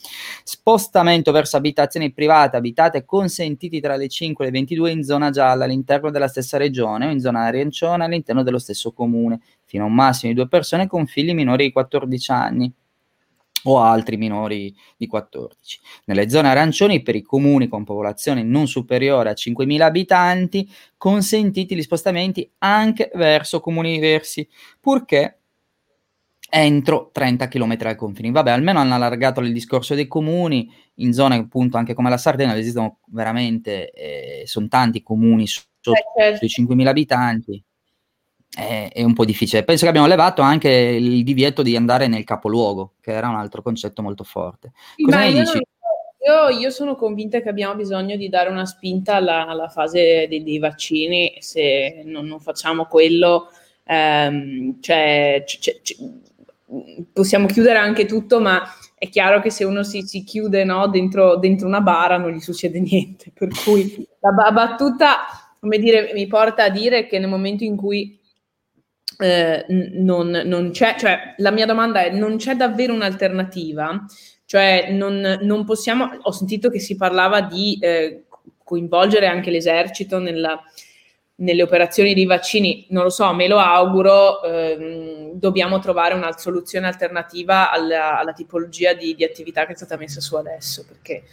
Spostamento 0.43 1.33
verso 1.33 1.57
abitazioni 1.57 2.13
private 2.13 2.55
abitate 2.55 3.03
consentiti 3.03 3.81
tra 3.81 3.97
le 3.97 4.07
5 4.07 4.45
e 4.45 4.47
le 4.47 4.53
22 4.53 4.91
in 4.91 5.03
zona 5.03 5.31
gialla 5.31 5.65
all'interno 5.65 6.09
della 6.11 6.29
stessa 6.29 6.57
regione 6.57 7.07
o 7.07 7.11
in 7.11 7.19
zona 7.19 7.41
arancione 7.41 8.05
all'interno 8.05 8.41
dello 8.41 8.59
stesso 8.59 8.93
comune, 8.93 9.41
fino 9.65 9.83
a 9.83 9.87
un 9.87 9.93
massimo 9.93 10.31
di 10.31 10.37
due 10.37 10.47
persone 10.47 10.87
con 10.87 11.07
figli 11.07 11.33
minori 11.33 11.65
di 11.65 11.71
14 11.73 12.31
anni 12.31 12.73
o 13.65 13.79
altri 13.79 14.17
minori 14.17 14.75
di 14.97 15.07
14. 15.07 15.79
Nelle 16.05 16.29
zone 16.29 16.49
arancioni, 16.49 17.01
per 17.01 17.15
i 17.15 17.21
comuni 17.21 17.67
con 17.67 17.83
popolazione 17.83 18.43
non 18.43 18.67
superiore 18.67 19.29
a 19.29 19.33
5.000 19.33 19.81
abitanti, 19.81 20.69
consentiti 20.97 21.75
gli 21.75 21.81
spostamenti 21.81 22.49
anche 22.59 23.11
verso 23.13 23.59
comuni 23.59 23.93
diversi, 23.93 24.47
purché 24.79 25.39
entro 26.49 27.09
30 27.11 27.47
km 27.47 27.75
dai 27.77 27.95
confini. 27.95 28.31
Vabbè, 28.31 28.51
almeno 28.51 28.79
hanno 28.79 28.95
allargato 28.95 29.41
il 29.41 29.51
discorso 29.51 29.95
dei 29.95 30.07
comuni, 30.07 30.71
in 30.95 31.13
zone 31.13 31.35
appunto 31.35 31.77
anche 31.77 31.93
come 31.93 32.09
la 32.09 32.17
Sardegna 32.17 32.57
esistono 32.57 32.99
veramente, 33.07 33.91
eh, 33.91 34.43
sono 34.45 34.67
tanti 34.67 35.01
comuni 35.01 35.47
sotto 35.47 35.91
eh, 35.91 36.37
certo. 36.37 36.45
i 36.45 36.49
5.000 36.49 36.87
abitanti 36.87 37.63
è, 38.55 38.89
è, 38.93 39.03
un 39.03 39.13
po' 39.13 39.25
difficile. 39.25 39.63
Penso 39.63 39.83
che 39.83 39.89
abbiamo 39.89 40.07
levato 40.07 40.41
anche 40.41 40.69
il 40.69 41.23
divieto 41.23 41.61
di 41.61 41.75
andare 41.75 42.07
nel 42.07 42.23
capoluogo, 42.23 42.93
che 43.01 43.11
era 43.11 43.27
un 43.27 43.35
altro 43.35 43.61
concetto 43.61 44.01
molto 44.01 44.23
forte. 44.23 44.71
Cosa 45.03 45.19
ne 45.19 45.33
dici? 45.33 45.59
Io, 46.25 46.57
io, 46.57 46.69
sono 46.71 46.95
convinta 46.95 47.39
che 47.41 47.49
abbiamo 47.49 47.75
bisogno 47.75 48.15
di 48.15 48.29
dare 48.29 48.49
una 48.49 48.65
spinta 48.65 49.15
alla, 49.15 49.45
alla 49.45 49.67
fase 49.67 50.25
dei, 50.27 50.41
dei, 50.41 50.57
vaccini. 50.57 51.35
Se 51.39 52.01
non, 52.05 52.25
non 52.25 52.39
facciamo 52.39 52.85
quello, 52.85 53.49
ehm, 53.83 54.77
cioè, 54.81 55.43
c- 55.45 55.81
c- 55.83 55.97
possiamo 57.13 57.45
chiudere 57.45 57.77
anche 57.77 58.05
tutto, 58.05 58.39
ma 58.39 58.63
è 58.97 59.07
chiaro 59.09 59.39
che 59.39 59.51
se 59.51 59.65
uno 59.65 59.83
si, 59.83 60.01
si 60.01 60.23
chiude 60.23 60.63
no, 60.63 60.87
dentro, 60.87 61.35
dentro, 61.35 61.67
una 61.67 61.81
bara 61.81 62.17
non 62.17 62.31
gli 62.31 62.39
succede 62.39 62.79
niente. 62.81 63.31
Per 63.31 63.49
cui 63.63 64.07
la 64.19 64.51
battuta, 64.51 65.17
come 65.59 65.77
dire, 65.77 66.11
mi 66.13 66.25
porta 66.25 66.63
a 66.63 66.69
dire 66.69 67.05
che 67.05 67.19
nel 67.19 67.29
momento 67.29 67.63
in 67.63 67.75
cui 67.75 68.17
eh, 69.17 69.65
non, 69.69 70.29
non, 70.45 70.71
c'è, 70.71 70.95
cioè 70.97 71.35
la 71.37 71.51
mia 71.51 71.65
domanda 71.65 72.03
è, 72.03 72.11
non 72.11 72.37
c'è 72.37 72.55
davvero 72.55 72.93
un'alternativa? 72.93 74.05
Cioè 74.45 74.91
non, 74.91 75.39
non 75.41 75.65
possiamo, 75.65 76.19
ho 76.21 76.31
sentito 76.31 76.69
che 76.69 76.79
si 76.79 76.95
parlava 76.95 77.41
di 77.41 77.77
eh, 77.81 78.25
coinvolgere 78.63 79.27
anche 79.27 79.51
l'esercito 79.51 80.19
nella, 80.19 80.61
nelle 81.35 81.63
operazioni 81.63 82.13
di 82.13 82.25
vaccini, 82.25 82.87
non 82.89 83.03
lo 83.03 83.09
so, 83.09 83.33
me 83.33 83.47
lo 83.47 83.57
auguro, 83.57 84.43
ehm, 84.43 85.31
dobbiamo 85.33 85.79
trovare 85.79 86.13
una 86.13 86.37
soluzione 86.37 86.87
alternativa 86.87 87.71
alla, 87.71 88.19
alla 88.19 88.33
tipologia 88.33 88.93
di, 88.93 89.15
di, 89.15 89.23
attività 89.23 89.65
che 89.65 89.73
è 89.73 89.75
stata 89.75 89.97
messa 89.97 90.21
su 90.21 90.35
adesso, 90.35 90.85
perché 90.87 91.23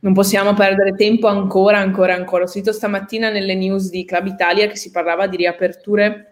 non 0.00 0.14
possiamo 0.14 0.52
perdere 0.54 0.94
tempo 0.94 1.28
ancora, 1.28 1.78
ancora, 1.78 2.14
ancora. 2.14 2.44
Ho 2.44 2.48
sentito 2.48 2.74
stamattina 2.74 3.30
nelle 3.30 3.54
news 3.54 3.88
di 3.88 4.04
Club 4.04 4.26
Italia 4.26 4.66
che 4.66 4.76
si 4.76 4.90
parlava 4.90 5.28
di 5.28 5.36
riaperture 5.36 6.31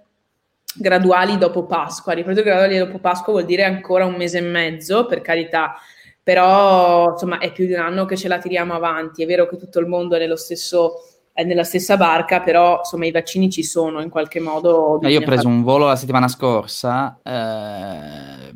graduali 0.74 1.38
dopo 1.38 1.64
Pasqua. 1.64 2.12
Riaperture 2.12 2.44
graduali 2.44 2.78
dopo 2.78 2.98
Pasqua 2.98 3.32
vuol 3.32 3.44
dire 3.44 3.64
ancora 3.64 4.04
un 4.04 4.14
mese 4.14 4.38
e 4.38 4.42
mezzo, 4.42 5.06
per 5.06 5.20
carità, 5.20 5.74
però 6.22 7.12
insomma 7.12 7.38
è 7.38 7.52
più 7.52 7.66
di 7.66 7.72
un 7.72 7.80
anno 7.80 8.04
che 8.04 8.16
ce 8.16 8.28
la 8.28 8.38
tiriamo 8.38 8.74
avanti. 8.74 9.22
È 9.22 9.26
vero 9.26 9.48
che 9.48 9.56
tutto 9.56 9.78
il 9.80 9.86
mondo 9.86 10.16
è 10.16 10.18
nello 10.18 10.36
stesso 10.36 11.04
è 11.32 11.44
nella 11.44 11.64
stessa 11.64 11.96
barca, 11.96 12.40
però 12.40 12.78
insomma 12.78 13.06
i 13.06 13.10
vaccini 13.10 13.50
ci 13.50 13.62
sono 13.62 14.02
in 14.02 14.10
qualche 14.10 14.40
modo. 14.40 14.98
Io 15.02 15.20
ho 15.20 15.24
preso 15.24 15.42
fare... 15.42 15.54
un 15.54 15.62
volo 15.62 15.86
la 15.86 15.96
settimana 15.96 16.28
scorsa. 16.28 17.18
Eh, 17.22 18.54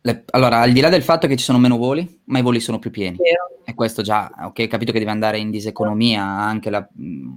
le, 0.00 0.24
allora, 0.30 0.60
al 0.60 0.72
di 0.72 0.80
là 0.80 0.88
del 0.88 1.02
fatto 1.02 1.26
che 1.26 1.36
ci 1.36 1.44
sono 1.44 1.58
meno 1.58 1.76
voli, 1.76 2.22
ma 2.26 2.38
i 2.38 2.42
voli 2.42 2.60
sono 2.60 2.78
più 2.78 2.90
pieni. 2.90 3.16
Vero. 3.16 3.62
E 3.64 3.74
questo 3.74 4.02
già, 4.02 4.30
ok, 4.44 4.64
ho 4.64 4.68
capito 4.68 4.92
che 4.92 4.98
deve 4.98 5.10
andare 5.10 5.38
in 5.38 5.50
diseconomia 5.50 6.22
anche 6.22 6.68
la, 6.68 6.86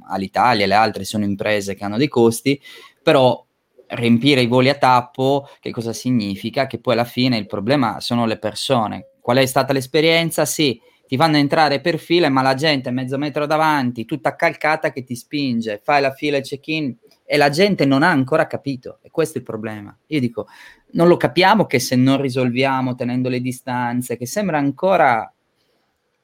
all'Italia 0.10 0.66
le 0.66 0.74
altre 0.74 1.06
sono 1.06 1.24
imprese 1.24 1.74
che 1.74 1.86
hanno 1.86 1.98
dei 1.98 2.10
costi, 2.10 2.62
però 3.02 3.46
riempire 3.90 4.42
i 4.42 4.48
voli 4.48 4.70
a 4.70 4.76
tappo, 4.76 5.48
che 5.60 5.72
cosa 5.72 5.94
significa? 5.94 6.68
Che 6.68 6.80
poi 6.80 6.94
alla 6.94 7.04
fine 7.04 7.38
il 7.38 7.46
problema 7.46 8.00
sono 8.00 8.26
le 8.26 8.38
persone. 8.38 9.12
Qual 9.22 9.38
è 9.38 9.46
stata 9.46 9.74
l'esperienza? 9.74 10.46
Sì, 10.46 10.80
ti 11.08 11.16
fanno 11.16 11.38
entrare 11.38 11.80
per 11.80 11.98
fila, 11.98 12.30
ma 12.30 12.42
la 12.42 12.54
gente 12.54 12.92
mezzo 12.92 13.18
metro 13.18 13.46
davanti, 13.46 14.06
tutta 14.06 14.36
calcata 14.36 14.92
che 14.92 15.04
ti 15.04 15.16
spinge, 15.16 15.80
fai 15.82 16.02
la 16.02 16.12
fila 16.12 16.38
e 16.38 16.42
check-in 16.42 16.96
e 17.26 17.38
la 17.38 17.50
gente 17.50 17.86
non 17.86 18.04
ha 18.04 18.10
ancora 18.10 18.46
capito. 18.48 19.00
E 19.02 19.10
questo 19.10 19.36
è 19.36 19.40
il 19.40 19.46
problema. 19.46 19.96
Io 20.08 20.20
dico, 20.20 20.48
non 20.92 21.08
lo 21.08 21.18
capiamo 21.18 21.66
che 21.66 21.80
se 21.80 21.96
non 21.96 22.22
risolviamo 22.22 22.96
tenendo 22.96 23.30
le 23.30 23.40
distanze, 23.40 24.18
che 24.18 24.26
sembra 24.26 24.58
ancora 24.58 25.32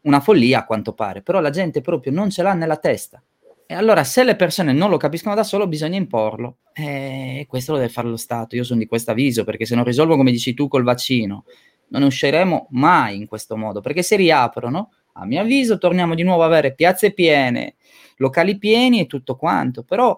una 0.01 0.19
follia 0.19 0.59
a 0.59 0.65
quanto 0.65 0.93
pare, 0.93 1.21
però 1.21 1.39
la 1.39 1.49
gente 1.49 1.81
proprio 1.81 2.11
non 2.11 2.29
ce 2.29 2.43
l'ha 2.43 2.53
nella 2.53 2.77
testa. 2.77 3.21
E 3.73 3.75
allora 3.75 4.03
se 4.03 4.23
le 4.23 4.35
persone 4.35 4.71
non 4.71 4.91
lo 4.91 4.97
capiscono 4.97 5.33
da 5.33 5.43
solo 5.43 5.65
bisogna 5.65 5.97
imporlo. 5.97 6.57
E 6.73 7.47
questo 7.49 7.71
lo 7.71 7.79
deve 7.79 7.89
fare 7.89 8.07
lo 8.07 8.17
Stato. 8.17 8.55
Io 8.55 8.63
sono 8.63 8.77
di 8.77 8.85
questo 8.85 9.09
avviso 9.09 9.43
perché 9.43 9.65
se 9.65 9.73
non 9.73 9.83
risolvo 9.83 10.15
come 10.15 10.29
dici 10.29 10.53
tu 10.53 10.67
col 10.67 10.83
vaccino 10.83 11.45
non 11.87 12.03
usciremo 12.03 12.67
mai 12.69 13.17
in 13.17 13.25
questo 13.25 13.57
modo, 13.57 13.81
perché 13.81 14.03
se 14.03 14.15
riaprono, 14.15 14.91
a 15.13 15.25
mio 15.25 15.41
avviso, 15.41 15.79
torniamo 15.79 16.13
di 16.13 16.21
nuovo 16.21 16.43
a 16.43 16.45
avere 16.45 16.75
piazze 16.75 17.13
piene, 17.13 17.77
locali 18.17 18.59
pieni 18.59 18.99
e 18.99 19.07
tutto 19.07 19.35
quanto, 19.35 19.81
però 19.81 20.15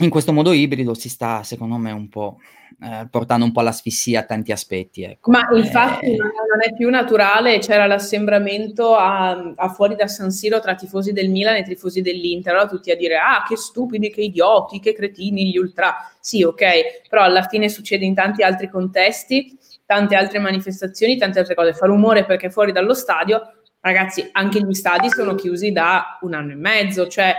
in 0.00 0.10
questo 0.10 0.32
modo 0.32 0.52
ibrido 0.52 0.94
si 0.94 1.08
sta, 1.08 1.42
secondo 1.42 1.76
me, 1.76 1.90
un 1.90 2.08
po' 2.08 2.38
eh, 2.82 3.06
portando 3.10 3.46
un 3.46 3.52
po' 3.52 3.60
all'asfissia 3.60 4.20
a 4.20 4.24
tanti 4.24 4.52
aspetti. 4.52 5.02
Ecco. 5.02 5.30
Ma 5.30 5.48
infatti 5.52 6.12
eh... 6.12 6.16
non 6.16 6.60
è 6.62 6.74
più 6.74 6.90
naturale, 6.90 7.58
c'era 7.58 7.86
l'assembramento 7.86 8.94
a, 8.94 9.54
a, 9.56 9.68
fuori 9.70 9.96
da 9.96 10.06
San 10.06 10.30
Siro 10.30 10.60
tra 10.60 10.74
tifosi 10.74 11.12
del 11.12 11.30
Milan 11.30 11.56
e 11.56 11.62
tifosi 11.62 12.02
dell'Inter, 12.02 12.52
allora 12.52 12.68
tutti 12.68 12.90
a 12.90 12.96
dire 12.96 13.16
ah 13.16 13.44
che 13.48 13.56
stupidi, 13.56 14.10
che 14.10 14.20
idioti, 14.20 14.80
che 14.80 14.92
cretini 14.92 15.48
gli 15.48 15.56
ultra. 15.56 16.12
Sì, 16.20 16.42
ok, 16.42 17.08
però 17.08 17.22
alla 17.22 17.44
fine 17.44 17.68
succede 17.68 18.04
in 18.04 18.14
tanti 18.14 18.42
altri 18.42 18.68
contesti 18.68 19.56
tante 19.86 20.16
altre 20.16 20.40
manifestazioni, 20.40 21.16
tante 21.16 21.38
altre 21.38 21.54
cose. 21.54 21.72
Fa 21.72 21.86
rumore 21.86 22.24
perché 22.26 22.50
fuori 22.50 22.72
dallo 22.72 22.92
stadio, 22.92 23.40
ragazzi, 23.80 24.28
anche 24.32 24.60
gli 24.60 24.74
stadi 24.74 25.08
sono 25.08 25.36
chiusi 25.36 25.70
da 25.70 26.18
un 26.22 26.34
anno 26.34 26.52
e 26.52 26.56
mezzo, 26.56 27.06
cioè, 27.06 27.36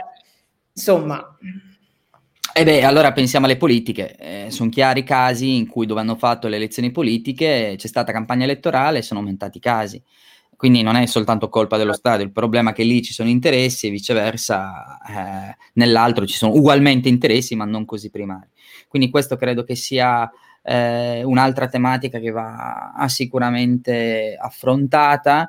insomma... 0.73 1.37
E 2.54 2.62
eh 2.62 2.63
beh, 2.63 2.84
allora 2.84 3.12
pensiamo 3.12 3.46
alle 3.46 3.58
politiche. 3.58 4.16
Eh, 4.18 4.51
sono 4.51 4.70
chiari 4.70 5.04
casi 5.04 5.56
in 5.56 5.68
cui 5.68 5.86
dove 5.86 6.01
hanno 6.01 6.16
fatto 6.16 6.48
le 6.48 6.56
elezioni 6.56 6.92
politiche 6.92 7.75
c'è 7.77 7.88
stata 7.88 8.12
campagna 8.12 8.46
elettorale 8.46 9.00
e 9.00 9.01
sono 9.01 9.20
aumentati 9.20 9.58
i 9.58 9.62
casi. 9.62 10.01
Quindi 10.56 10.82
non 10.82 10.96
è 10.96 11.06
soltanto 11.06 11.50
colpa 11.50 11.77
dello 11.77 11.94
Stato, 11.94 12.24
il 12.24 12.32
problema 12.32 12.72
è 12.72 12.74
che 12.74 12.84
lì 12.84 13.04
ci 13.04 13.13
sono 13.13 13.30
interessi 13.30 13.88
e 13.88 13.89
viceversa 13.92 14.98
eh, 15.08 15.56
nell'altro 15.74 16.25
ci 16.25 16.36
sono 16.36 16.54
ugualmente 16.56 17.10
interessi 17.10 17.56
ma 17.56 17.66
non 17.66 17.86
così 17.86 18.10
primari. 18.10 18.50
Quindi 18.88 19.12
questo 19.12 19.36
credo 19.36 19.63
che 19.63 19.75
sia 19.75 20.30
eh, 20.63 21.24
un'altra 21.24 21.68
tematica 21.68 22.18
che 22.18 22.32
va 22.32 22.92
sicuramente 23.08 24.36
affrontata 24.39 25.48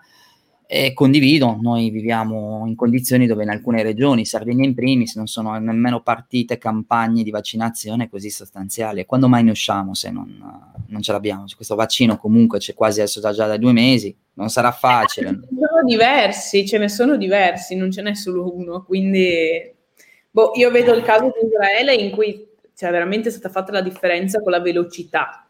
e 0.70 0.92
condivido, 0.92 1.56
noi 1.58 1.88
viviamo 1.88 2.64
in 2.66 2.74
condizioni 2.74 3.26
dove 3.26 3.42
in 3.42 3.48
alcune 3.48 3.82
regioni, 3.82 4.26
Sardegna 4.26 4.66
in 4.66 4.74
primis, 4.74 5.16
non 5.16 5.26
sono 5.26 5.58
nemmeno 5.58 6.02
partite 6.02 6.58
campagne 6.58 7.22
di 7.22 7.30
vaccinazione 7.30 8.10
così 8.10 8.28
sostanziali. 8.28 9.00
E 9.00 9.06
quando 9.06 9.28
mai 9.28 9.44
ne 9.44 9.52
usciamo 9.52 9.94
se 9.94 10.10
non, 10.10 10.30
non 10.86 11.00
ce 11.00 11.12
l'abbiamo? 11.12 11.46
Questo 11.56 11.74
vaccino 11.74 12.18
comunque 12.18 12.58
c'è 12.58 12.74
quasi 12.74 13.00
adesso 13.00 13.18
già, 13.18 13.32
già 13.32 13.46
da 13.46 13.56
due 13.56 13.72
mesi, 13.72 14.14
non 14.34 14.50
sarà 14.50 14.70
facile. 14.70 15.28
Ce 15.28 15.54
ne 15.54 15.66
sono 15.66 15.84
diversi, 15.86 16.66
ce 16.66 16.76
ne 16.76 16.88
sono 16.90 17.16
diversi, 17.16 17.74
non 17.74 17.90
ce 17.90 18.02
n'è 18.02 18.14
solo 18.14 18.54
uno, 18.54 18.84
quindi 18.84 19.72
boh, 20.30 20.50
io 20.54 20.70
vedo 20.70 20.92
il 20.92 21.02
caso 21.02 21.32
di 21.40 21.46
Israele 21.46 21.94
in 21.94 22.10
cui 22.10 22.46
cioè 22.76 22.90
veramente 22.90 23.30
è 23.30 23.32
stata 23.32 23.48
fatta 23.48 23.72
la 23.72 23.80
differenza 23.80 24.42
con 24.42 24.52
la 24.52 24.60
velocità. 24.60 25.47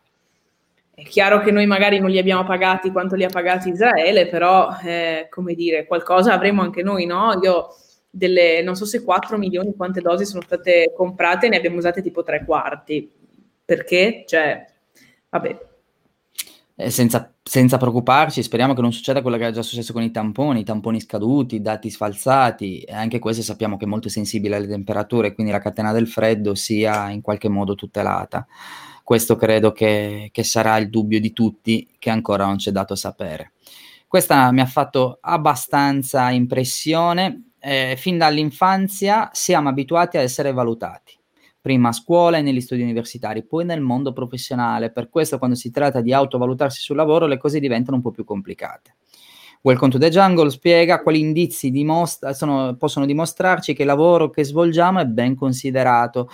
È 0.99 1.05
chiaro 1.05 1.39
che 1.43 1.53
noi 1.53 1.65
magari 1.65 2.01
non 2.01 2.11
li 2.11 2.19
abbiamo 2.19 2.43
pagati 2.43 2.91
quanto 2.91 3.15
li 3.15 3.23
ha 3.23 3.29
pagati 3.29 3.69
Israele, 3.69 4.27
però, 4.27 4.77
eh, 4.83 5.29
come 5.31 5.55
dire, 5.55 5.87
qualcosa 5.87 6.33
avremo 6.33 6.61
anche 6.61 6.83
noi, 6.83 7.07
no? 7.07 7.39
Io 7.41 7.69
delle, 8.11 8.63
non 8.63 8.75
so 8.75 8.85
se 8.85 9.05
4 9.05 9.39
milioni, 9.39 9.77
quante 9.77 10.01
dosi 10.01 10.27
sono 10.27 10.43
state 10.43 10.93
comprate, 10.97 11.49
ne 11.49 11.57
abbiamo 11.57 11.77
usate 11.77 12.03
tipo 12.03 12.25
tre 12.25 12.45
quarti. 12.45 13.09
Perché? 13.65 14.25
Cioè, 14.27 14.67
vabbè, 15.29 15.67
eh, 16.75 16.91
senza, 16.91 17.33
senza, 17.45 17.77
preoccuparci, 17.77 18.43
speriamo 18.43 18.75
che 18.75 18.81
non 18.81 18.93
succeda 18.93 19.23
quello 19.23 19.37
che 19.37 19.47
è 19.47 19.53
già 19.53 19.63
successo 19.63 19.93
con 19.93 20.03
i 20.03 20.11
tamponi, 20.11 20.65
tamponi 20.65 21.01
scaduti, 21.01 21.61
dati 21.61 21.91
sfalsati, 21.91 22.81
e 22.81 22.93
anche 22.93 23.21
questo 23.21 23.43
sappiamo 23.45 23.77
che 23.77 23.85
è 23.85 23.89
molto 23.89 24.09
sensibile 24.09 24.57
alle 24.57 24.67
temperature, 24.67 25.33
quindi 25.33 25.53
la 25.53 25.61
catena 25.61 25.93
del 25.93 26.09
freddo 26.09 26.57
sia 26.57 27.11
in 27.11 27.21
qualche 27.21 27.49
modo 27.49 27.77
tutelata. 27.77 28.47
Questo 29.09 29.37
credo 29.37 29.73
che, 29.73 30.29
che 30.31 30.45
sarà 30.45 30.77
il 30.77 30.91
dubbio 30.91 31.19
di 31.19 31.33
tutti, 31.33 31.89
che 31.99 32.11
ancora 32.11 32.45
non 32.45 32.57
c'è 32.57 32.71
dato 32.71 32.95
sapere. 32.95 33.53
Questa 34.07 34.53
mi 34.53 34.61
ha 34.61 34.67
fatto 34.67 35.17
abbastanza 35.23 36.29
impressione. 36.29 37.53
Eh, 37.59 37.95
fin 37.97 38.19
dall'infanzia 38.19 39.31
siamo 39.33 39.71
abituati 39.71 40.19
a 40.19 40.21
essere 40.21 40.53
valutati 40.53 41.19
prima 41.59 41.89
a 41.89 41.93
scuola 41.93 42.37
e 42.37 42.43
negli 42.43 42.61
studi 42.61 42.83
universitari, 42.83 43.47
poi 43.47 43.65
nel 43.65 43.81
mondo 43.81 44.13
professionale. 44.13 44.93
Per 44.93 45.09
questo 45.09 45.39
quando 45.39 45.57
si 45.57 45.71
tratta 45.71 46.03
di 46.03 46.13
autovalutarsi 46.13 46.83
sul 46.83 46.97
lavoro 46.97 47.25
le 47.25 47.39
cose 47.39 47.61
diventano 47.61 47.97
un 47.97 48.03
po' 48.03 48.11
più 48.11 48.25
complicate. 48.25 48.97
Welcome 49.61 49.91
to 49.91 49.99
the 49.99 50.09
Jungle 50.09 50.51
spiega 50.51 51.03
quali 51.03 51.19
indizi 51.19 51.71
dimostra- 51.71 52.33
sono, 52.33 52.77
possono 52.77 53.07
dimostrarci 53.07 53.75
che 53.75 53.83
il 53.83 53.89
lavoro 53.89 54.31
che 54.31 54.45
svolgiamo 54.45 55.01
è 55.01 55.05
ben 55.05 55.35
considerato. 55.35 56.29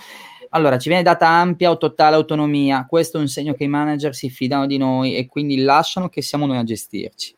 Allora, 0.55 0.77
ci 0.77 0.87
viene 0.87 1.03
data 1.03 1.27
ampia 1.27 1.69
o 1.69 1.77
totale 1.77 2.15
autonomia, 2.15 2.85
questo 2.87 3.17
è 3.17 3.19
un 3.19 3.27
segno 3.27 3.53
che 3.53 3.65
i 3.65 3.67
manager 3.67 4.15
si 4.15 4.29
fidano 4.29 4.65
di 4.65 4.77
noi 4.77 5.17
e 5.17 5.25
quindi 5.27 5.57
lasciano 5.57 6.07
che 6.07 6.21
siamo 6.21 6.45
noi 6.45 6.55
a 6.55 6.63
gestirci. 6.63 7.35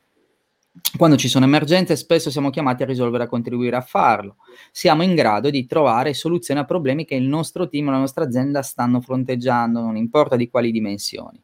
Quando 0.95 1.17
ci 1.17 1.27
sono 1.27 1.45
emergenze, 1.45 1.95
spesso 1.95 2.29
siamo 2.29 2.51
chiamati 2.51 2.83
a 2.83 2.85
risolvere, 2.85 3.23
a 3.23 3.27
contribuire 3.27 3.75
a 3.75 3.81
farlo. 3.81 4.35
Siamo 4.71 5.01
in 5.01 5.15
grado 5.15 5.49
di 5.49 5.65
trovare 5.65 6.13
soluzioni 6.13 6.59
a 6.59 6.65
problemi 6.65 7.05
che 7.05 7.15
il 7.15 7.27
nostro 7.27 7.67
team 7.67 7.87
o 7.87 7.91
la 7.91 7.97
nostra 7.97 8.23
azienda 8.23 8.61
stanno 8.61 9.01
fronteggiando, 9.01 9.81
non 9.81 9.97
importa 9.97 10.35
di 10.35 10.47
quali 10.47 10.69
dimensioni. 10.69 11.41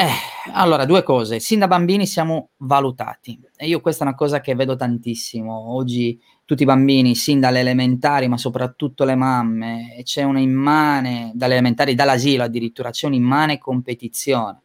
Eh, 0.00 0.06
allora, 0.52 0.84
due 0.84 1.02
cose. 1.02 1.40
Sin 1.40 1.58
da 1.58 1.66
bambini 1.66 2.06
siamo 2.06 2.50
valutati. 2.58 3.36
E 3.56 3.66
io 3.66 3.80
questa 3.80 4.04
è 4.04 4.06
una 4.06 4.14
cosa 4.16 4.40
che 4.40 4.54
vedo 4.54 4.76
tantissimo. 4.76 5.74
Oggi 5.74 6.16
tutti 6.44 6.62
i 6.62 6.66
bambini, 6.66 7.16
sin 7.16 7.40
dalle 7.40 7.58
elementari, 7.58 8.28
ma 8.28 8.36
soprattutto 8.36 9.02
le 9.02 9.16
mamme, 9.16 10.00
c'è 10.04 10.22
una 10.22 10.38
immane, 10.38 11.32
dalle 11.34 11.54
elementari, 11.54 11.96
dall'asilo 11.96 12.44
addirittura, 12.44 12.90
c'è 12.90 13.08
un'immane 13.08 13.58
competizione 13.58 14.60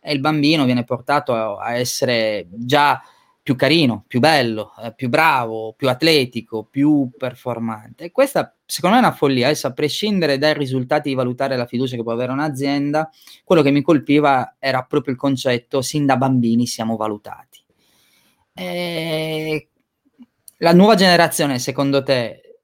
e 0.00 0.14
il 0.14 0.20
bambino 0.20 0.64
viene 0.64 0.84
portato 0.84 1.34
a, 1.58 1.74
essere 1.74 2.48
già 2.50 3.00
più 3.50 3.56
carino, 3.56 4.04
più 4.06 4.20
bello, 4.20 4.72
eh, 4.80 4.94
più 4.94 5.08
bravo, 5.08 5.74
più 5.76 5.88
atletico, 5.88 6.62
più 6.70 7.10
performante. 7.18 8.04
E 8.04 8.12
questa 8.12 8.54
secondo 8.64 8.96
me 8.96 9.02
è 9.02 9.06
una 9.06 9.16
follia, 9.16 9.46
adesso 9.46 9.66
a 9.66 9.72
prescindere 9.72 10.38
dai 10.38 10.54
risultati 10.54 11.08
di 11.08 11.16
valutare 11.16 11.56
la 11.56 11.66
fiducia 11.66 11.96
che 11.96 12.04
può 12.04 12.12
avere 12.12 12.30
un'azienda, 12.30 13.10
quello 13.42 13.62
che 13.62 13.72
mi 13.72 13.82
colpiva 13.82 14.54
era 14.60 14.82
proprio 14.84 15.14
il 15.14 15.18
concetto, 15.18 15.82
sin 15.82 16.06
da 16.06 16.16
bambini 16.16 16.68
siamo 16.68 16.96
valutati. 16.96 17.64
E 18.54 19.68
la 20.58 20.72
nuova 20.72 20.94
generazione, 20.94 21.58
secondo 21.58 22.04
te, 22.04 22.58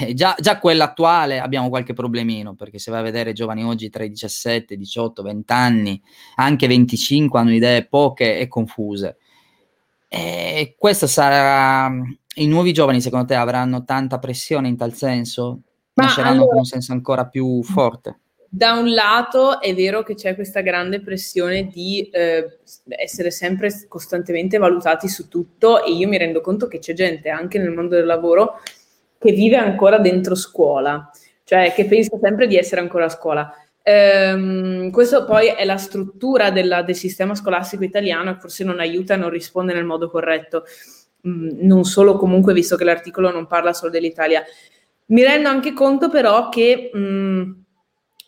eh, 0.00 0.14
già, 0.14 0.34
già 0.40 0.58
quella 0.58 0.84
attuale 0.84 1.38
abbiamo 1.38 1.68
qualche 1.68 1.92
problemino, 1.92 2.54
perché 2.54 2.78
se 2.78 2.90
vai 2.90 3.00
a 3.00 3.02
vedere 3.02 3.34
giovani 3.34 3.62
oggi 3.62 3.90
tra 3.90 4.04
i 4.04 4.08
17, 4.08 4.74
18, 4.74 5.22
20 5.22 5.52
anni, 5.52 6.02
anche 6.36 6.66
25 6.66 7.38
hanno 7.38 7.52
idee 7.52 7.86
poche 7.86 8.38
e 8.38 8.48
confuse. 8.48 9.18
E 10.12 10.74
questo 10.76 11.06
sarà... 11.06 11.88
I 12.34 12.46
nuovi 12.46 12.72
giovani, 12.72 13.00
secondo 13.00 13.26
te, 13.26 13.34
avranno 13.34 13.84
tanta 13.84 14.18
pressione 14.18 14.66
in 14.66 14.76
tal 14.76 14.94
senso? 14.94 15.60
Ma 15.94 16.04
Nasceranno 16.04 16.32
allora, 16.32 16.48
con 16.48 16.58
un 16.58 16.64
senso 16.64 16.92
ancora 16.92 17.26
più 17.26 17.62
forte? 17.62 18.18
Da 18.48 18.72
un 18.72 18.92
lato 18.92 19.60
è 19.60 19.72
vero 19.74 20.02
che 20.02 20.14
c'è 20.14 20.34
questa 20.34 20.60
grande 20.60 21.00
pressione 21.00 21.68
di 21.68 22.08
eh, 22.10 22.58
essere 22.88 23.30
sempre 23.30 23.70
costantemente 23.86 24.58
valutati 24.58 25.08
su 25.08 25.28
tutto 25.28 25.84
e 25.84 25.92
io 25.92 26.08
mi 26.08 26.18
rendo 26.18 26.40
conto 26.40 26.66
che 26.66 26.80
c'è 26.80 26.92
gente 26.92 27.28
anche 27.28 27.58
nel 27.58 27.70
mondo 27.70 27.94
del 27.94 28.06
lavoro 28.06 28.60
che 29.18 29.30
vive 29.32 29.56
ancora 29.56 29.98
dentro 29.98 30.34
scuola, 30.34 31.08
cioè 31.44 31.72
che 31.72 31.84
pensa 31.84 32.18
sempre 32.20 32.48
di 32.48 32.56
essere 32.56 32.80
ancora 32.80 33.04
a 33.04 33.10
scuola. 33.10 33.54
Ehm, 33.82 34.90
questo 34.90 35.24
poi 35.24 35.48
è 35.48 35.64
la 35.64 35.76
struttura 35.76 36.50
della, 36.50 36.82
del 36.82 36.94
sistema 36.94 37.34
scolastico 37.34 37.84
italiano 37.84 38.30
e 38.30 38.36
forse 38.38 38.64
non 38.64 38.78
aiuta, 38.80 39.16
non 39.16 39.30
risponde 39.30 39.72
nel 39.72 39.84
modo 39.84 40.10
corretto, 40.10 40.64
mm, 41.26 41.60
non 41.62 41.84
solo 41.84 42.16
comunque 42.16 42.52
visto 42.52 42.76
che 42.76 42.84
l'articolo 42.84 43.30
non 43.30 43.46
parla 43.46 43.72
solo 43.72 43.90
dell'Italia. 43.90 44.42
Mi 45.06 45.22
rendo 45.22 45.48
anche 45.48 45.72
conto 45.72 46.08
però 46.08 46.48
che... 46.48 46.90
Mm, 46.96 47.52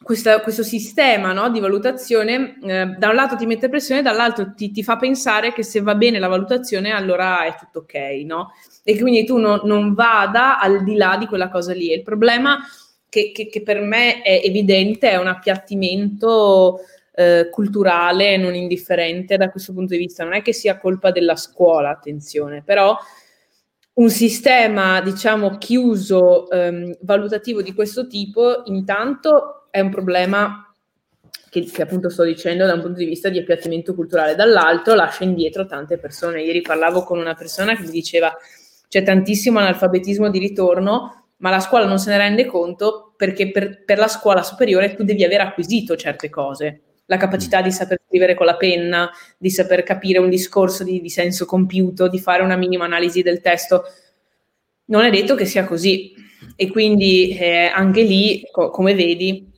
questa, 0.03 0.41
questo 0.41 0.63
sistema 0.63 1.33
no, 1.33 1.49
di 1.51 1.61
valutazione 1.61 2.59
eh, 2.63 2.87
da 2.99 3.09
un 3.09 3.15
lato 3.15 3.37
ti 3.37 3.47
mette 3.47 3.69
pressione, 3.69 4.03
dall'altro 4.03 4.53
ti, 4.55 4.71
ti, 4.71 4.83
fa 4.83 4.97
pensare 4.97 5.53
che 5.53 5.63
se 5.63 5.81
va 5.81 5.95
bene 5.95 6.19
la 6.19 6.29
valutazione 6.29 6.91
allora 6.91 7.45
è 7.45 7.55
tutto 7.57 7.81
ok, 7.81 7.95
no? 8.25 8.53
E 8.83 8.99
quindi 8.99 9.25
tu 9.25 9.37
no, 9.39 9.61
non 9.65 9.95
vada 9.95 10.59
al 10.59 10.83
di 10.83 10.97
là 10.97 11.17
di 11.17 11.27
quella 11.27 11.49
cosa 11.49 11.73
lì. 11.73 11.93
il 11.93 12.03
problema 12.03 12.59
che, 13.13 13.31
che, 13.31 13.49
che 13.49 13.63
per 13.63 13.83
me 13.83 14.23
è 14.23 14.41
evidente 14.43 15.11
è 15.11 15.17
un 15.17 15.27
appiattimento 15.27 16.81
eh, 17.15 17.51
culturale 17.51 18.39
non 18.39 18.55
indifferente 18.55 19.37
da 19.37 19.51
questo 19.51 19.75
punto 19.75 19.93
di 19.93 19.99
vista. 19.99 20.25
Non 20.25 20.33
è 20.33 20.41
che 20.41 20.55
sia 20.55 20.79
colpa 20.79 21.11
della 21.11 21.37
scuola, 21.37 21.91
attenzione, 21.91 22.63
però 22.65 22.97
un 23.95 24.09
sistema, 24.09 25.03
diciamo, 25.03 25.59
chiuso, 25.59 26.49
ehm, 26.49 26.97
valutativo 27.03 27.61
di 27.61 27.75
questo 27.75 28.07
tipo, 28.07 28.63
intanto 28.65 29.67
è 29.69 29.81
un 29.81 29.91
problema 29.91 30.75
che, 31.51 31.67
che, 31.67 31.83
appunto 31.83 32.09
sto 32.09 32.25
dicendo 32.25 32.65
da 32.65 32.73
un 32.73 32.81
punto 32.81 32.97
di 32.97 33.05
vista 33.05 33.29
di 33.29 33.37
appiattimento 33.39 33.95
culturale, 33.95 34.35
dall'altro 34.35 34.95
lascia 34.95 35.25
indietro 35.25 35.67
tante 35.67 35.99
persone. 35.99 36.41
Ieri 36.43 36.63
parlavo 36.63 37.03
con 37.03 37.19
una 37.19 37.35
persona 37.35 37.77
che 37.77 37.83
mi 37.83 37.91
diceva 37.91 38.35
c'è 38.89 39.03
tantissimo 39.03 39.59
analfabetismo 39.59 40.31
di 40.31 40.39
ritorno, 40.39 41.22
ma 41.43 41.51
la 41.51 41.61
scuola 41.61 41.87
non 41.87 41.99
se 41.99 42.11
ne 42.11 42.19
rende 42.19 42.47
conto 42.47 43.13
perché 43.17 43.51
per, 43.51 43.85
per 43.85 43.99
la 43.99 44.09
scuola 44.09 44.43
superiore 44.43 44.95
tu 44.95 45.03
devi 45.03 45.25
aver 45.25 45.41
acquisito 45.41 45.97
certe 45.97 46.31
cose, 46.31 46.81
la 47.07 47.17
capacità 47.17 47.61
di 47.61 47.73
saper 47.73 48.01
scrivere 48.07 48.35
con 48.35 48.47
la 48.47 48.57
penna, 48.57 49.11
di 49.37 49.51
saper 49.51 49.83
capire 49.83 50.19
un 50.19 50.31
discorso 50.31 50.85
di, 50.85 51.01
di 51.01 51.11
senso 51.11 51.45
compiuto, 51.45 52.09
di 52.09 52.21
fare 52.21 52.43
una 52.43 52.57
minima 52.57 52.85
analisi 52.85 53.23
del 53.23 53.41
testo. 53.41 53.83
Non 54.87 55.05
è 55.05 55.11
detto 55.11 55.35
che 55.35 55.45
sia 55.45 55.65
così. 55.65 56.15
E 56.57 56.71
quindi 56.71 57.37
eh, 57.37 57.67
anche 57.67 58.03
lì, 58.03 58.43
co- 58.51 58.71
come 58.71 58.95
vedi, 58.95 59.51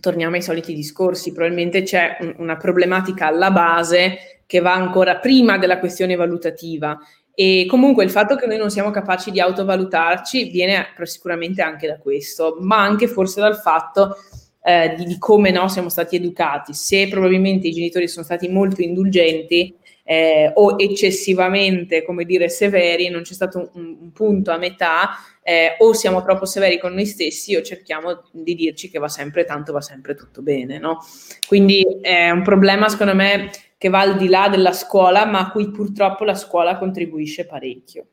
torniamo 0.00 0.34
ai 0.34 0.42
soliti 0.42 0.74
discorsi, 0.74 1.32
probabilmente 1.32 1.82
c'è 1.82 2.18
un, 2.20 2.34
una 2.38 2.56
problematica 2.56 3.26
alla 3.26 3.50
base 3.50 4.42
che 4.46 4.60
va 4.60 4.74
ancora 4.74 5.16
prima 5.16 5.58
della 5.58 5.78
questione 5.78 6.14
valutativa 6.14 6.98
e 7.34 7.66
comunque 7.68 8.04
il 8.04 8.10
fatto 8.10 8.36
che 8.36 8.46
noi 8.46 8.58
non 8.58 8.70
siamo 8.70 8.90
capaci 8.90 9.30
di 9.30 9.40
autovalutarci 9.40 10.50
viene 10.50 10.86
sicuramente 11.02 11.62
anche 11.62 11.88
da 11.88 11.98
questo, 11.98 12.58
ma 12.60 12.80
anche 12.80 13.08
forse 13.08 13.40
dal 13.40 13.56
fatto 13.56 14.16
eh, 14.62 14.94
di, 14.96 15.04
di, 15.04 15.18
come 15.18 15.50
no, 15.50 15.68
siamo 15.68 15.88
stati 15.88 16.16
educati. 16.16 16.72
Se 16.72 17.08
probabilmente 17.08 17.66
i 17.66 17.72
genitori 17.72 18.08
sono 18.08 18.24
stati 18.24 18.48
molto 18.48 18.82
indulgenti 18.82 19.74
eh, 20.04 20.52
o 20.54 20.76
eccessivamente, 20.78 22.04
come 22.04 22.24
dire, 22.24 22.48
severi, 22.48 23.08
non 23.08 23.22
c'è 23.22 23.34
stato 23.34 23.70
un, 23.74 23.96
un 24.00 24.12
punto 24.12 24.50
a 24.52 24.56
metà, 24.56 25.10
eh, 25.42 25.76
o 25.78 25.92
siamo 25.92 26.22
troppo 26.22 26.46
severi 26.46 26.78
con 26.78 26.94
noi 26.94 27.04
stessi 27.04 27.54
o 27.54 27.62
cerchiamo 27.62 28.22
di 28.32 28.54
dirci 28.54 28.90
che 28.90 28.98
va 28.98 29.08
sempre 29.08 29.44
tanto, 29.44 29.72
va 29.72 29.82
sempre 29.82 30.14
tutto 30.14 30.40
bene, 30.40 30.78
no? 30.78 30.98
Quindi 31.46 31.84
è 32.00 32.30
un 32.30 32.42
problema, 32.42 32.88
secondo 32.88 33.14
me, 33.14 33.50
che 33.84 33.90
va 33.90 34.00
al 34.00 34.16
di 34.16 34.28
là 34.28 34.48
della 34.48 34.72
scuola, 34.72 35.26
ma 35.26 35.40
a 35.40 35.50
cui 35.50 35.70
purtroppo 35.70 36.24
la 36.24 36.34
scuola 36.34 36.78
contribuisce 36.78 37.44
parecchio. 37.44 38.06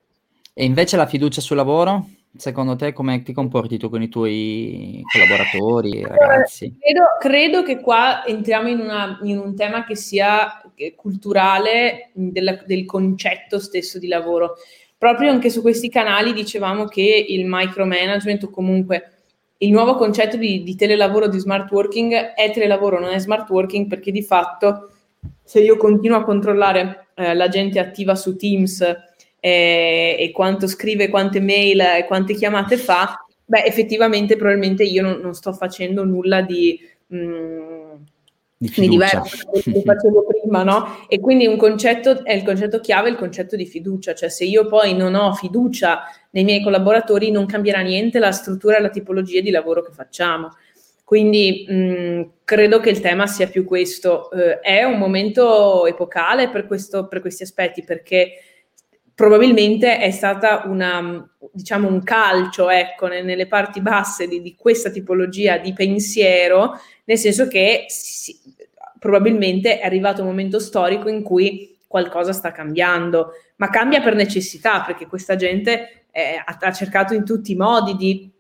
E 0.53 0.65
invece 0.65 0.97
la 0.97 1.05
fiducia 1.05 1.39
sul 1.39 1.55
lavoro? 1.55 2.10
Secondo 2.36 2.75
te 2.75 2.91
come 2.91 3.23
ti 3.23 3.31
comporti 3.31 3.77
tu 3.77 3.89
con 3.89 4.01
i 4.01 4.10
tuoi 4.10 5.01
collaboratori, 5.10 6.03
ragazzi? 6.03 6.75
Credo, 6.77 7.03
credo 7.21 7.63
che 7.63 7.79
qua 7.79 8.25
entriamo 8.25 8.67
in, 8.67 8.79
una, 8.81 9.17
in, 9.23 9.38
un 9.38 9.55
tema 9.55 9.86
che 9.86 9.95
sia 9.95 10.62
culturale 10.93 12.10
della, 12.12 12.62
del 12.65 12.84
concetto 12.84 13.57
stesso 13.57 13.97
di 13.97 14.10
lavoro 14.10 14.55
proprio 14.97 15.31
anche 15.31 15.49
su 15.49 15.62
questi 15.62 15.88
canali 15.88 16.34
dicevamo 16.34 16.84
che 16.84 17.25
il 17.29 17.45
micromanagement 17.47 18.43
o 18.43 18.49
comunque 18.49 19.12
il 19.60 19.71
nuovo 19.71 19.95
concetto 19.95 20.36
di, 20.36 20.63
di 20.63 20.75
telelavoro, 20.75 21.29
di 21.29 21.39
smart 21.39 21.71
working 21.71 22.13
è 22.13 22.51
telelavoro, 22.51 22.99
non 22.99 23.13
è 23.13 23.19
smart 23.19 23.49
working 23.49 23.88
perché 23.88 24.12
di 24.12 24.21
fatto 24.21 24.89
se 25.43 25.60
io 25.60 25.77
continuo 25.77 26.17
a 26.17 26.23
controllare 26.23 27.07
eh, 27.15 27.34
la 27.34 27.47
gente 27.47 27.79
attiva 27.79 28.15
su 28.15 28.36
Teams 28.36 28.81
eh, 29.39 30.15
e 30.19 30.31
quanto 30.31 30.67
scrive, 30.67 31.10
quante 31.10 31.39
mail 31.39 31.81
e 31.81 32.05
quante 32.05 32.34
chiamate 32.34 32.77
fa, 32.77 33.25
beh 33.45 33.65
effettivamente 33.65 34.36
probabilmente 34.36 34.84
io 34.84 35.01
non, 35.01 35.19
non 35.21 35.34
sto 35.34 35.53
facendo 35.53 36.03
nulla 36.03 36.41
di... 36.41 36.79
Mh, 37.07 37.17
mm, 37.17 37.71
di 38.62 38.88
diverso 38.88 39.38
da 39.38 39.43
quello 39.49 39.79
che 39.79 39.81
facevo 39.84 40.25
prima, 40.39 40.63
no? 40.63 41.05
E 41.07 41.19
quindi 41.19 41.47
un 41.47 41.57
concetto 41.57 42.23
è 42.23 42.34
il 42.34 42.43
concetto 42.43 42.79
chiave, 42.79 43.10
il 43.10 43.15
concetto 43.15 43.55
di 43.55 43.65
fiducia, 43.65 44.13
cioè 44.13 44.29
se 44.29 44.45
io 44.45 44.67
poi 44.67 44.93
non 44.95 45.15
ho 45.15 45.34
fiducia 45.34 46.03
nei 46.31 46.43
miei 46.43 46.62
collaboratori 46.62 47.31
non 47.31 47.47
cambierà 47.47 47.81
niente 47.81 48.19
la 48.19 48.31
struttura 48.31 48.77
e 48.77 48.81
la 48.81 48.89
tipologia 48.89 49.41
di 49.41 49.49
lavoro 49.49 49.81
che 49.81 49.91
facciamo. 49.91 50.49
Quindi 51.12 51.65
mh, 51.67 52.30
credo 52.45 52.80
che 52.80 52.89
il 52.89 53.02
tema 53.02 53.28
sia 53.28 53.50
più 53.50 53.65
questo. 53.65 54.32
Eh, 54.32 54.62
è 54.62 54.84
un 54.86 54.97
momento 54.97 55.86
epocale 55.86 56.47
per, 56.47 56.65
questo, 56.65 57.10
per 57.10 57.19
questi 57.19 57.43
aspetti 57.43 57.84
perché 57.84 58.36
probabilmente 59.13 60.00
è 60.00 60.10
stata 60.10 60.63
una, 60.67 61.30
diciamo, 61.52 61.89
un 61.89 62.02
calcio 62.02 62.69
ecco, 62.69 63.08
nelle 63.08 63.45
parti 63.47 63.82
basse 63.82 64.26
di, 64.26 64.41
di, 64.41 64.56
questa 64.56 64.89
tipologia 64.89 65.58
di 65.58 65.74
pensiero, 65.74 66.80
nel 67.04 67.17
senso 67.17 67.50
che 67.50 67.88
si, 67.89 68.34
probabilmente 68.97 69.82
è 69.82 69.86
arrivato 69.86 70.21
un 70.21 70.28
momento 70.30 70.60
storico 70.60 71.10
in 71.10 71.24
cui 71.24 71.78
qualcosa 71.88 72.32
sta 72.32 72.54
cambiando, 72.54 73.32
ma 73.58 73.69
cambia 73.69 74.02
per 74.02 74.15
necessità, 74.15 74.80
perché 74.84 75.08
questa 75.08 75.36
gente 75.36 76.06
eh, 76.10 76.41
ha, 76.41 76.58
ha 76.58 76.71
cercato 76.71 77.13
in 77.13 77.26
tutti 77.26 77.52
i 77.52 77.56
modi 77.56 77.97
di 77.97 78.39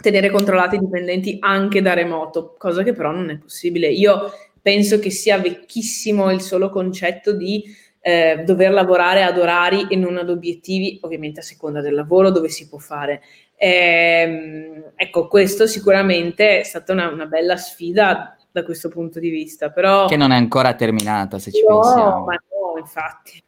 tenere 0.00 0.30
controllati 0.30 0.76
i 0.76 0.80
dipendenti 0.80 1.36
anche 1.40 1.82
da 1.82 1.94
remoto, 1.94 2.54
cosa 2.58 2.82
che 2.82 2.92
però 2.92 3.10
non 3.10 3.30
è 3.30 3.38
possibile. 3.38 3.88
Io 3.88 4.32
penso 4.60 4.98
che 4.98 5.10
sia 5.10 5.38
vecchissimo 5.38 6.30
il 6.30 6.40
solo 6.40 6.70
concetto 6.70 7.32
di 7.32 7.64
eh, 8.00 8.42
dover 8.44 8.72
lavorare 8.72 9.22
ad 9.22 9.38
orari 9.38 9.86
e 9.88 9.96
non 9.96 10.16
ad 10.16 10.30
obiettivi, 10.30 10.98
ovviamente 11.02 11.40
a 11.40 11.42
seconda 11.42 11.80
del 11.80 11.94
lavoro 11.94 12.30
dove 12.30 12.48
si 12.48 12.68
può 12.68 12.78
fare. 12.78 13.22
Eh, 13.56 14.92
ecco, 14.96 15.28
questo 15.28 15.66
sicuramente 15.66 16.60
è 16.60 16.62
stata 16.62 16.92
una, 16.92 17.08
una, 17.08 17.26
bella 17.26 17.58
sfida 17.58 18.36
da 18.50 18.62
questo 18.64 18.88
punto 18.88 19.20
di 19.20 19.28
vista, 19.28 19.70
però... 19.70 20.06
Che 20.06 20.16
non 20.16 20.32
è 20.32 20.36
ancora 20.36 20.74
terminata, 20.74 21.38
se 21.38 21.52
ci 21.52 21.62
no, 21.68 21.80
pensiamo. 21.80 22.24
Ma 22.24 22.32
no, 22.32 22.78
infatti 22.78 23.42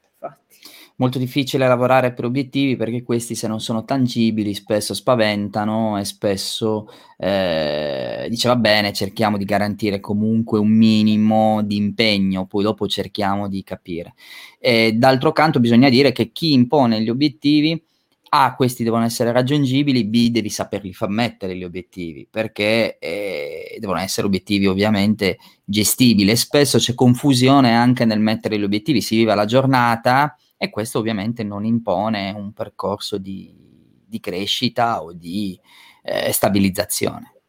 molto 0.97 1.19
difficile 1.19 1.67
lavorare 1.67 2.13
per 2.13 2.25
obiettivi 2.25 2.77
perché 2.77 3.03
questi 3.03 3.35
se 3.35 3.49
non 3.49 3.61
sono 3.61 3.85
tangibili 3.85 4.55
spesso 4.55 4.95
spaventano 4.95 5.99
e 5.99 6.05
spesso 6.05 6.89
eh, 7.17 8.27
dice 8.29 8.49
va 8.49 8.57
bene 8.57 8.93
cerchiamo 8.93 9.37
di 9.37 9.45
garantire 9.45 10.01
comunque 10.01 10.59
un 10.59 10.71
minimo 10.71 11.63
di 11.63 11.77
impegno 11.77 12.47
poi 12.47 12.63
dopo 12.63 12.87
cerchiamo 12.87 13.49
di 13.49 13.63
capire. 13.63 14.15
E 14.59 14.93
d'altro 14.93 15.33
canto 15.33 15.61
bisogna 15.61 15.89
dire 15.89 16.13
che 16.13 16.31
chi 16.31 16.53
impone 16.53 17.01
gli 17.01 17.09
obiettivi 17.09 17.83
a 18.35 18.55
questi 18.55 18.83
devono 18.83 19.05
essere 19.05 19.31
raggiungibili, 19.31 20.07
B 20.07 20.31
devi 20.31 20.49
saperli 20.49 20.95
far 20.95 21.11
mettere 21.11 21.55
gli 21.55 21.65
obiettivi, 21.65 22.27
perché 22.31 22.97
eh, 22.99 23.77
devono 23.79 23.99
essere 23.99 24.27
obiettivi 24.27 24.67
ovviamente 24.67 25.39
gestibili. 25.65 26.35
Spesso 26.35 26.79
c'è 26.79 26.95
confusione 26.95 27.75
anche 27.75 28.07
nel 28.07 28.21
mettere 28.21 28.59
gli 28.59 28.63
obiettivi, 28.63 29.03
si 29.03 29.17
vive 29.17 29.35
la 29.35 29.45
giornata 29.45 30.35
e 30.57 30.71
questo 30.71 30.99
ovviamente 30.99 31.43
non 31.45 31.67
impone 31.67 32.31
un 32.31 32.55
percorso 32.55 33.19
di, 33.19 33.55
di 34.07 34.19
crescita 34.19 35.03
o 35.03 35.13
di 35.13 35.59
eh, 36.03 36.33
stabilizzazione. 36.33 37.42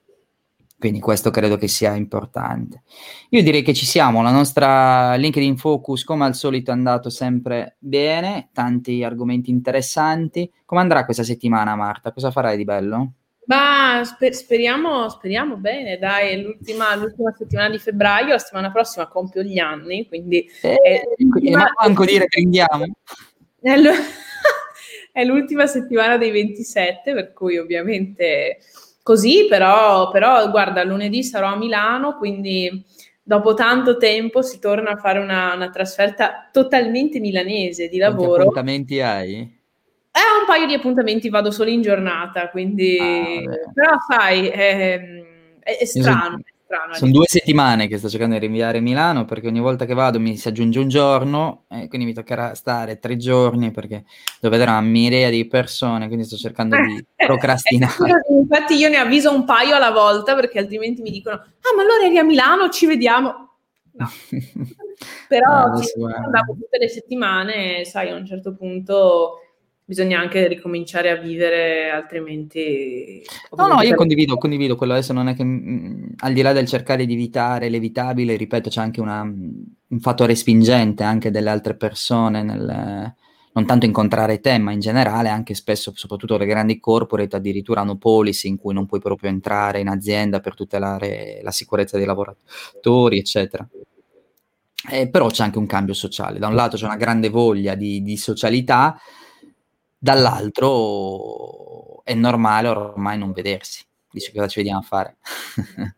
Quindi 0.84 1.00
questo 1.00 1.32
credo 1.32 1.56
che 1.56 1.69
sia 1.69 1.93
importante. 1.93 2.82
Io 3.30 3.41
direi 3.41 3.62
che 3.62 3.74
ci 3.74 3.86
siamo, 3.86 4.22
la 4.22 4.32
nostra 4.32 5.15
LinkedIn 5.15 5.56
Focus 5.56 6.04
come 6.04 6.26
al 6.26 6.36
solito 6.36 6.72
è 6.72 6.74
andato 6.74 7.10
sempre 7.10 7.78
bene, 7.80 8.50
tanti 8.52 9.02
argomenti 9.02 9.50
interessanti. 9.50 10.52
Come 10.65 10.82
andrà 10.82 11.06
questa 11.06 11.24
settimana 11.24 11.78
Marta? 11.78 12.12
Cosa 12.12 12.32
farai 12.32 12.58
di 12.58 12.65
bello? 12.65 13.13
Ma 13.46 14.02
sper- 14.04 14.34
speriamo, 14.34 15.08
speriamo 15.08 15.56
bene, 15.56 15.98
dai, 15.98 16.41
l'ultima, 16.41 16.93
l'ultima, 16.98 17.34
settimana 17.34 17.69
di 17.69 17.80
febbraio, 17.80 18.34
la 18.34 18.38
settimana 18.38 18.69
prossima 18.69 19.08
compio 19.08 19.41
gli 19.41 19.60
anni, 19.60 20.06
quindi... 20.10 20.46
Eh, 20.63 20.76
è, 20.76 21.02
ma 21.50 21.65
manco 21.82 22.04
dire 22.04 22.26
che 22.28 22.41
andiamo. 22.41 22.88
È, 23.63 23.74
è 25.13 25.24
l'ultima 25.24 25.65
settimana 25.65 26.17
dei 26.17 26.32
27, 26.32 27.13
per 27.13 27.32
cui 27.32 27.58
ovviamente 27.58 28.58
così, 29.04 29.46
però, 29.48 30.10
però 30.10 30.50
guarda, 30.50 30.84
lunedì 30.84 31.24
sarò 31.24 31.48
a 31.48 31.58
Milano, 31.58 32.18
quindi 32.18 32.84
dopo 33.22 33.54
tanto 33.54 33.98
tempo 33.98 34.42
si 34.42 34.60
torna 34.60 34.92
a 34.92 34.98
fare 34.98 35.20
una, 35.20 35.54
una 35.54 35.70
trasferta 35.70 36.50
totalmente 36.52 37.20
milanese 37.20 37.89
di 37.89 37.98
lavoro. 37.98 38.28
Quanti 38.28 38.42
appuntamenti 38.42 39.02
hai? 39.02 39.62
Eh, 40.16 40.39
un 40.39 40.46
paio 40.48 40.66
di 40.66 40.74
appuntamenti 40.74 41.30
vado 41.30 41.52
solo 41.52 41.70
in 41.70 41.82
giornata, 41.82 42.50
quindi... 42.50 42.98
Ah, 42.98 43.72
però 43.74 43.96
sai, 44.08 44.48
è, 44.48 45.00
è, 45.60 45.78
è 45.78 45.86
strano 45.86 46.39
strano. 46.74 46.94
Sono 46.96 47.12
due 47.12 47.26
settimane 47.28 47.88
che 47.88 47.98
sto 47.98 48.10
cercando 48.10 48.34
di 48.34 48.42
rinviare 48.42 48.80
Milano 48.80 49.26
perché 49.26 49.48
ogni 49.48 49.60
volta 49.60 49.86
che 49.86 49.94
vado 49.94 50.20
mi 50.20 50.36
si 50.38 50.48
aggiunge 50.48 50.80
un 50.80 50.88
giorno 50.88 51.66
e 51.70 51.88
quindi 51.88 52.08
mi 52.08 52.14
toccherà 52.14 52.56
stare 52.56 53.00
tre 53.00 53.16
giorni 53.18 53.72
perché 53.72 54.06
vedere 54.42 54.72
una 54.72 54.82
mirea 54.82 55.30
di 55.30 55.46
persone, 55.46 56.08
quindi 56.08 56.26
sto 56.26 56.36
cercando 56.36 56.76
di 56.76 56.98
eh, 56.98 57.06
eh, 57.16 57.26
procrastinare. 57.26 57.94
Eh, 58.30 58.34
infatti 58.34 58.76
io 58.76 58.90
ne 58.90 58.98
avviso 58.98 59.34
un 59.34 59.46
paio 59.46 59.76
alla 59.76 59.92
volta 59.92 60.34
perché 60.34 60.60
altrimenti 60.60 61.02
mi 61.02 61.12
dicono 61.12 61.36
ah 61.36 61.76
ma 61.76 61.82
allora 61.82 62.06
eri 62.06 62.18
a 62.18 62.24
Milano, 62.24 62.70
ci 62.70 62.88
vediamo. 62.88 63.50
No. 63.92 64.10
Però 65.28 65.68
no, 65.68 65.82
andavo 66.16 66.54
tutte 66.54 66.78
le 66.78 66.88
settimane, 66.88 67.84
sai, 67.84 68.10
a 68.10 68.16
un 68.16 68.26
certo 68.26 68.56
punto 68.56 69.40
bisogna 69.86 70.19
anche 70.19 70.48
ricominciare 70.48 71.10
a 71.10 71.15
vivere, 71.15 71.89
altrimenti... 71.89 73.22
No, 73.56 73.67
no, 73.67 73.82
io 73.82 73.96
condivido, 73.96 74.38
condivido 74.38 74.76
quello, 74.76 74.93
adesso 74.93 75.13
non 75.13 75.28
è 75.28 75.36
che, 75.36 75.43
mh, 75.43 75.69
mm, 75.69 76.06
al 76.19 76.34
di 76.34 76.41
là 76.41 76.54
del 76.54 76.67
cercare 76.67 77.06
di 77.06 77.13
evitare 77.13 77.69
l'evitabile, 77.69 78.36
ripeto, 78.36 78.69
c'è 78.69 78.82
anche 78.82 79.02
una, 79.02 79.22
un 79.22 80.00
fattore 80.00 80.36
spingente 80.36 81.04
anche 81.04 81.32
delle 81.32 81.50
altre 81.50 81.76
persone 81.76 82.43
nel 82.43 83.13
non 83.54 83.67
tanto 83.67 83.86
incontrare 83.86 84.39
te, 84.39 84.58
ma 84.58 84.72
in 84.72 84.80
generale 84.80 85.30
anche 85.30 85.54
spesso, 85.54 85.91
soprattutto 85.96 86.38
le 86.38 86.46
grandi 86.46 86.80
corporate, 86.80 87.36
addirittura 87.36 87.82
hanno 87.82 87.98
policy 87.98 88.50
in 88.50 88.58
cui 88.58 88.74
non 88.74 88.88
puoi 88.88 89.00
proprio 89.00 89.30
entrare 89.30 89.80
in 89.80 89.89
azienda 89.89 90.39
per 90.39 90.56
tutelare 90.56 91.39
la 91.43 91.52
sicurezza 91.52 91.98
dei 91.98 92.06
lavoratori, 92.06 93.19
eccetera. 93.19 93.67
Eh, 94.89 95.08
però 95.08 95.28
c'è 95.28 95.43
anche 95.43 95.60
un 95.60 95.67
cambio 95.67 95.93
sociale. 95.93 96.39
Da 96.39 96.48
un 96.48 96.56
lato 96.56 96.78
c'è 96.78 96.86
una 96.86 96.98
grande 96.98 97.30
voglia 97.30 97.76
di, 97.76 98.02
di 98.02 98.17
socialità, 98.17 98.98
dall'altro 100.04 102.04
è 102.04 102.13
normale 102.13 102.68
ormai 102.68 103.18
non 103.18 103.32
vedersi. 103.32 103.86
Dice 104.12 104.34
cosa 104.34 104.48
ci 104.48 104.60
vediamo 104.60 104.80
a 104.80 104.84
fare. 104.84 105.16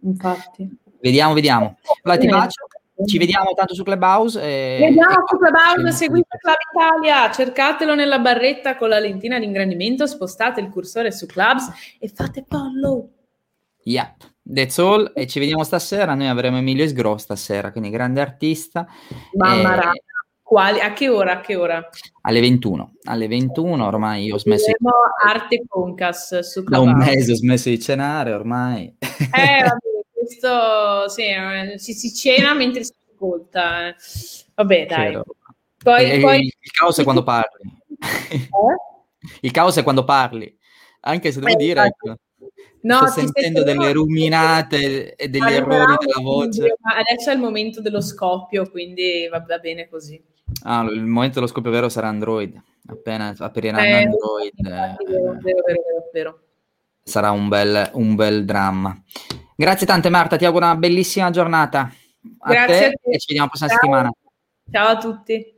Infatti. 0.00 0.78
Vediamo, 1.00 1.34
vediamo. 1.34 1.76
Allora, 2.02 2.18
ti 2.18 2.28
bacio. 2.28 2.66
Ci 3.04 3.18
vediamo 3.18 3.52
tanto 3.52 3.74
su 3.74 3.82
Clubhouse. 3.82 4.40
E... 4.40 4.78
Vediamo 4.80 5.26
su 5.26 5.36
Clubhouse, 5.36 5.92
seguite 5.92 6.38
Club 6.38 6.56
Italia, 6.72 7.30
cercatelo 7.30 7.94
nella 7.94 8.20
barretta 8.20 8.76
con 8.76 8.88
la 8.88 8.98
lentina 8.98 9.38
di 9.38 9.44
ingrandimento, 9.44 10.06
spostate 10.06 10.60
il 10.60 10.70
cursore 10.70 11.12
su 11.12 11.26
Clubs 11.26 11.70
e 11.98 12.08
fate 12.08 12.44
follow. 12.48 13.10
Yep, 13.84 14.14
that's 14.54 14.78
all. 14.78 15.12
E 15.14 15.26
ci 15.26 15.40
vediamo 15.40 15.64
stasera. 15.64 16.14
Noi 16.14 16.28
avremo 16.28 16.56
Emilio 16.56 16.86
Sgro 16.86 17.18
stasera, 17.18 17.70
quindi 17.70 17.90
grande 17.90 18.20
artista. 18.20 18.86
Mamma 19.34 19.92
e... 19.92 20.02
Quali? 20.52 20.80
A 20.80 20.92
che 20.92 21.08
ora? 21.08 21.38
A 21.38 21.40
che 21.40 21.56
ora? 21.56 21.88
Alle 22.20 22.40
21. 22.40 22.96
Alle 23.04 23.26
21 23.26 23.86
ormai 23.86 24.24
io 24.24 24.34
ho 24.34 24.38
smesso 24.38 24.66
di... 24.66 24.74
Arte 25.24 25.64
Concas 25.66 26.40
su 26.40 26.62
Da 26.64 26.78
un 26.78 26.94
mese 26.94 27.32
ho 27.32 27.36
smesso 27.36 27.70
di 27.70 27.80
cenare 27.80 28.34
ormai. 28.34 28.94
Eh, 28.98 28.98
vabbè, 29.64 30.04
questo 30.12 31.08
sì, 31.08 31.22
eh, 31.22 31.78
si, 31.78 31.94
si 31.94 32.12
cena 32.12 32.52
mentre 32.52 32.84
si 32.84 32.92
ascolta. 33.10 33.88
Eh. 33.88 33.94
Vabbè, 34.56 34.84
dai. 34.84 35.22
Poi, 35.82 36.10
e, 36.10 36.20
poi... 36.20 36.40
Il 36.40 36.70
caos 36.70 36.98
è 36.98 37.02
quando 37.02 37.22
parli. 37.22 37.72
Eh? 38.30 38.48
Il 39.40 39.50
caos 39.52 39.78
è 39.78 39.82
quando 39.82 40.04
parli. 40.04 40.54
Anche 41.00 41.32
se 41.32 41.40
devo 41.40 41.52
eh, 41.52 41.56
dire... 41.56 41.82
Ecco, 41.82 42.16
No, 42.82 43.06
sto 43.06 43.20
sentendo 43.20 43.62
delle 43.62 43.92
ruminate 43.92 45.14
e 45.14 45.28
degli 45.28 45.50
errori 45.50 45.94
della 45.98 46.20
voce. 46.20 46.76
Adesso 46.82 47.30
è 47.30 47.32
il 47.32 47.38
momento 47.38 47.80
dello 47.80 48.00
scoppio, 48.00 48.68
quindi 48.68 49.28
va, 49.30 49.38
va 49.46 49.58
bene 49.58 49.88
così. 49.88 50.20
Ah, 50.62 50.82
il 50.82 51.04
momento 51.04 51.34
dello 51.34 51.46
scoppio 51.46 51.70
vero 51.70 51.88
sarà 51.88 52.08
Android. 52.08 52.60
Appena 52.86 53.34
aprirà 53.38 53.84
eh, 53.84 54.04
Android, 54.04 54.52
infatti, 54.54 55.04
eh, 55.04 55.16
vero, 55.16 55.38
vero, 55.40 56.10
vero, 56.12 56.40
sarà 57.02 57.30
un 57.30 57.48
bel, 57.48 57.90
un 57.94 58.14
bel 58.14 58.44
dramma. 58.44 58.96
Grazie 59.54 59.86
tante, 59.86 60.08
Marta. 60.08 60.36
Ti 60.36 60.44
auguro 60.44 60.64
una 60.64 60.76
bellissima 60.76 61.30
giornata. 61.30 61.92
A 62.38 62.50
Grazie 62.50 62.78
te, 62.78 62.84
a 62.86 62.90
te. 62.90 63.10
e 63.10 63.18
ci 63.18 63.26
vediamo 63.28 63.44
la 63.44 63.46
prossima 63.48 63.68
Ciao. 63.68 63.78
settimana. 63.78 64.10
Ciao 64.70 64.88
a 64.88 64.98
tutti. 64.98 65.51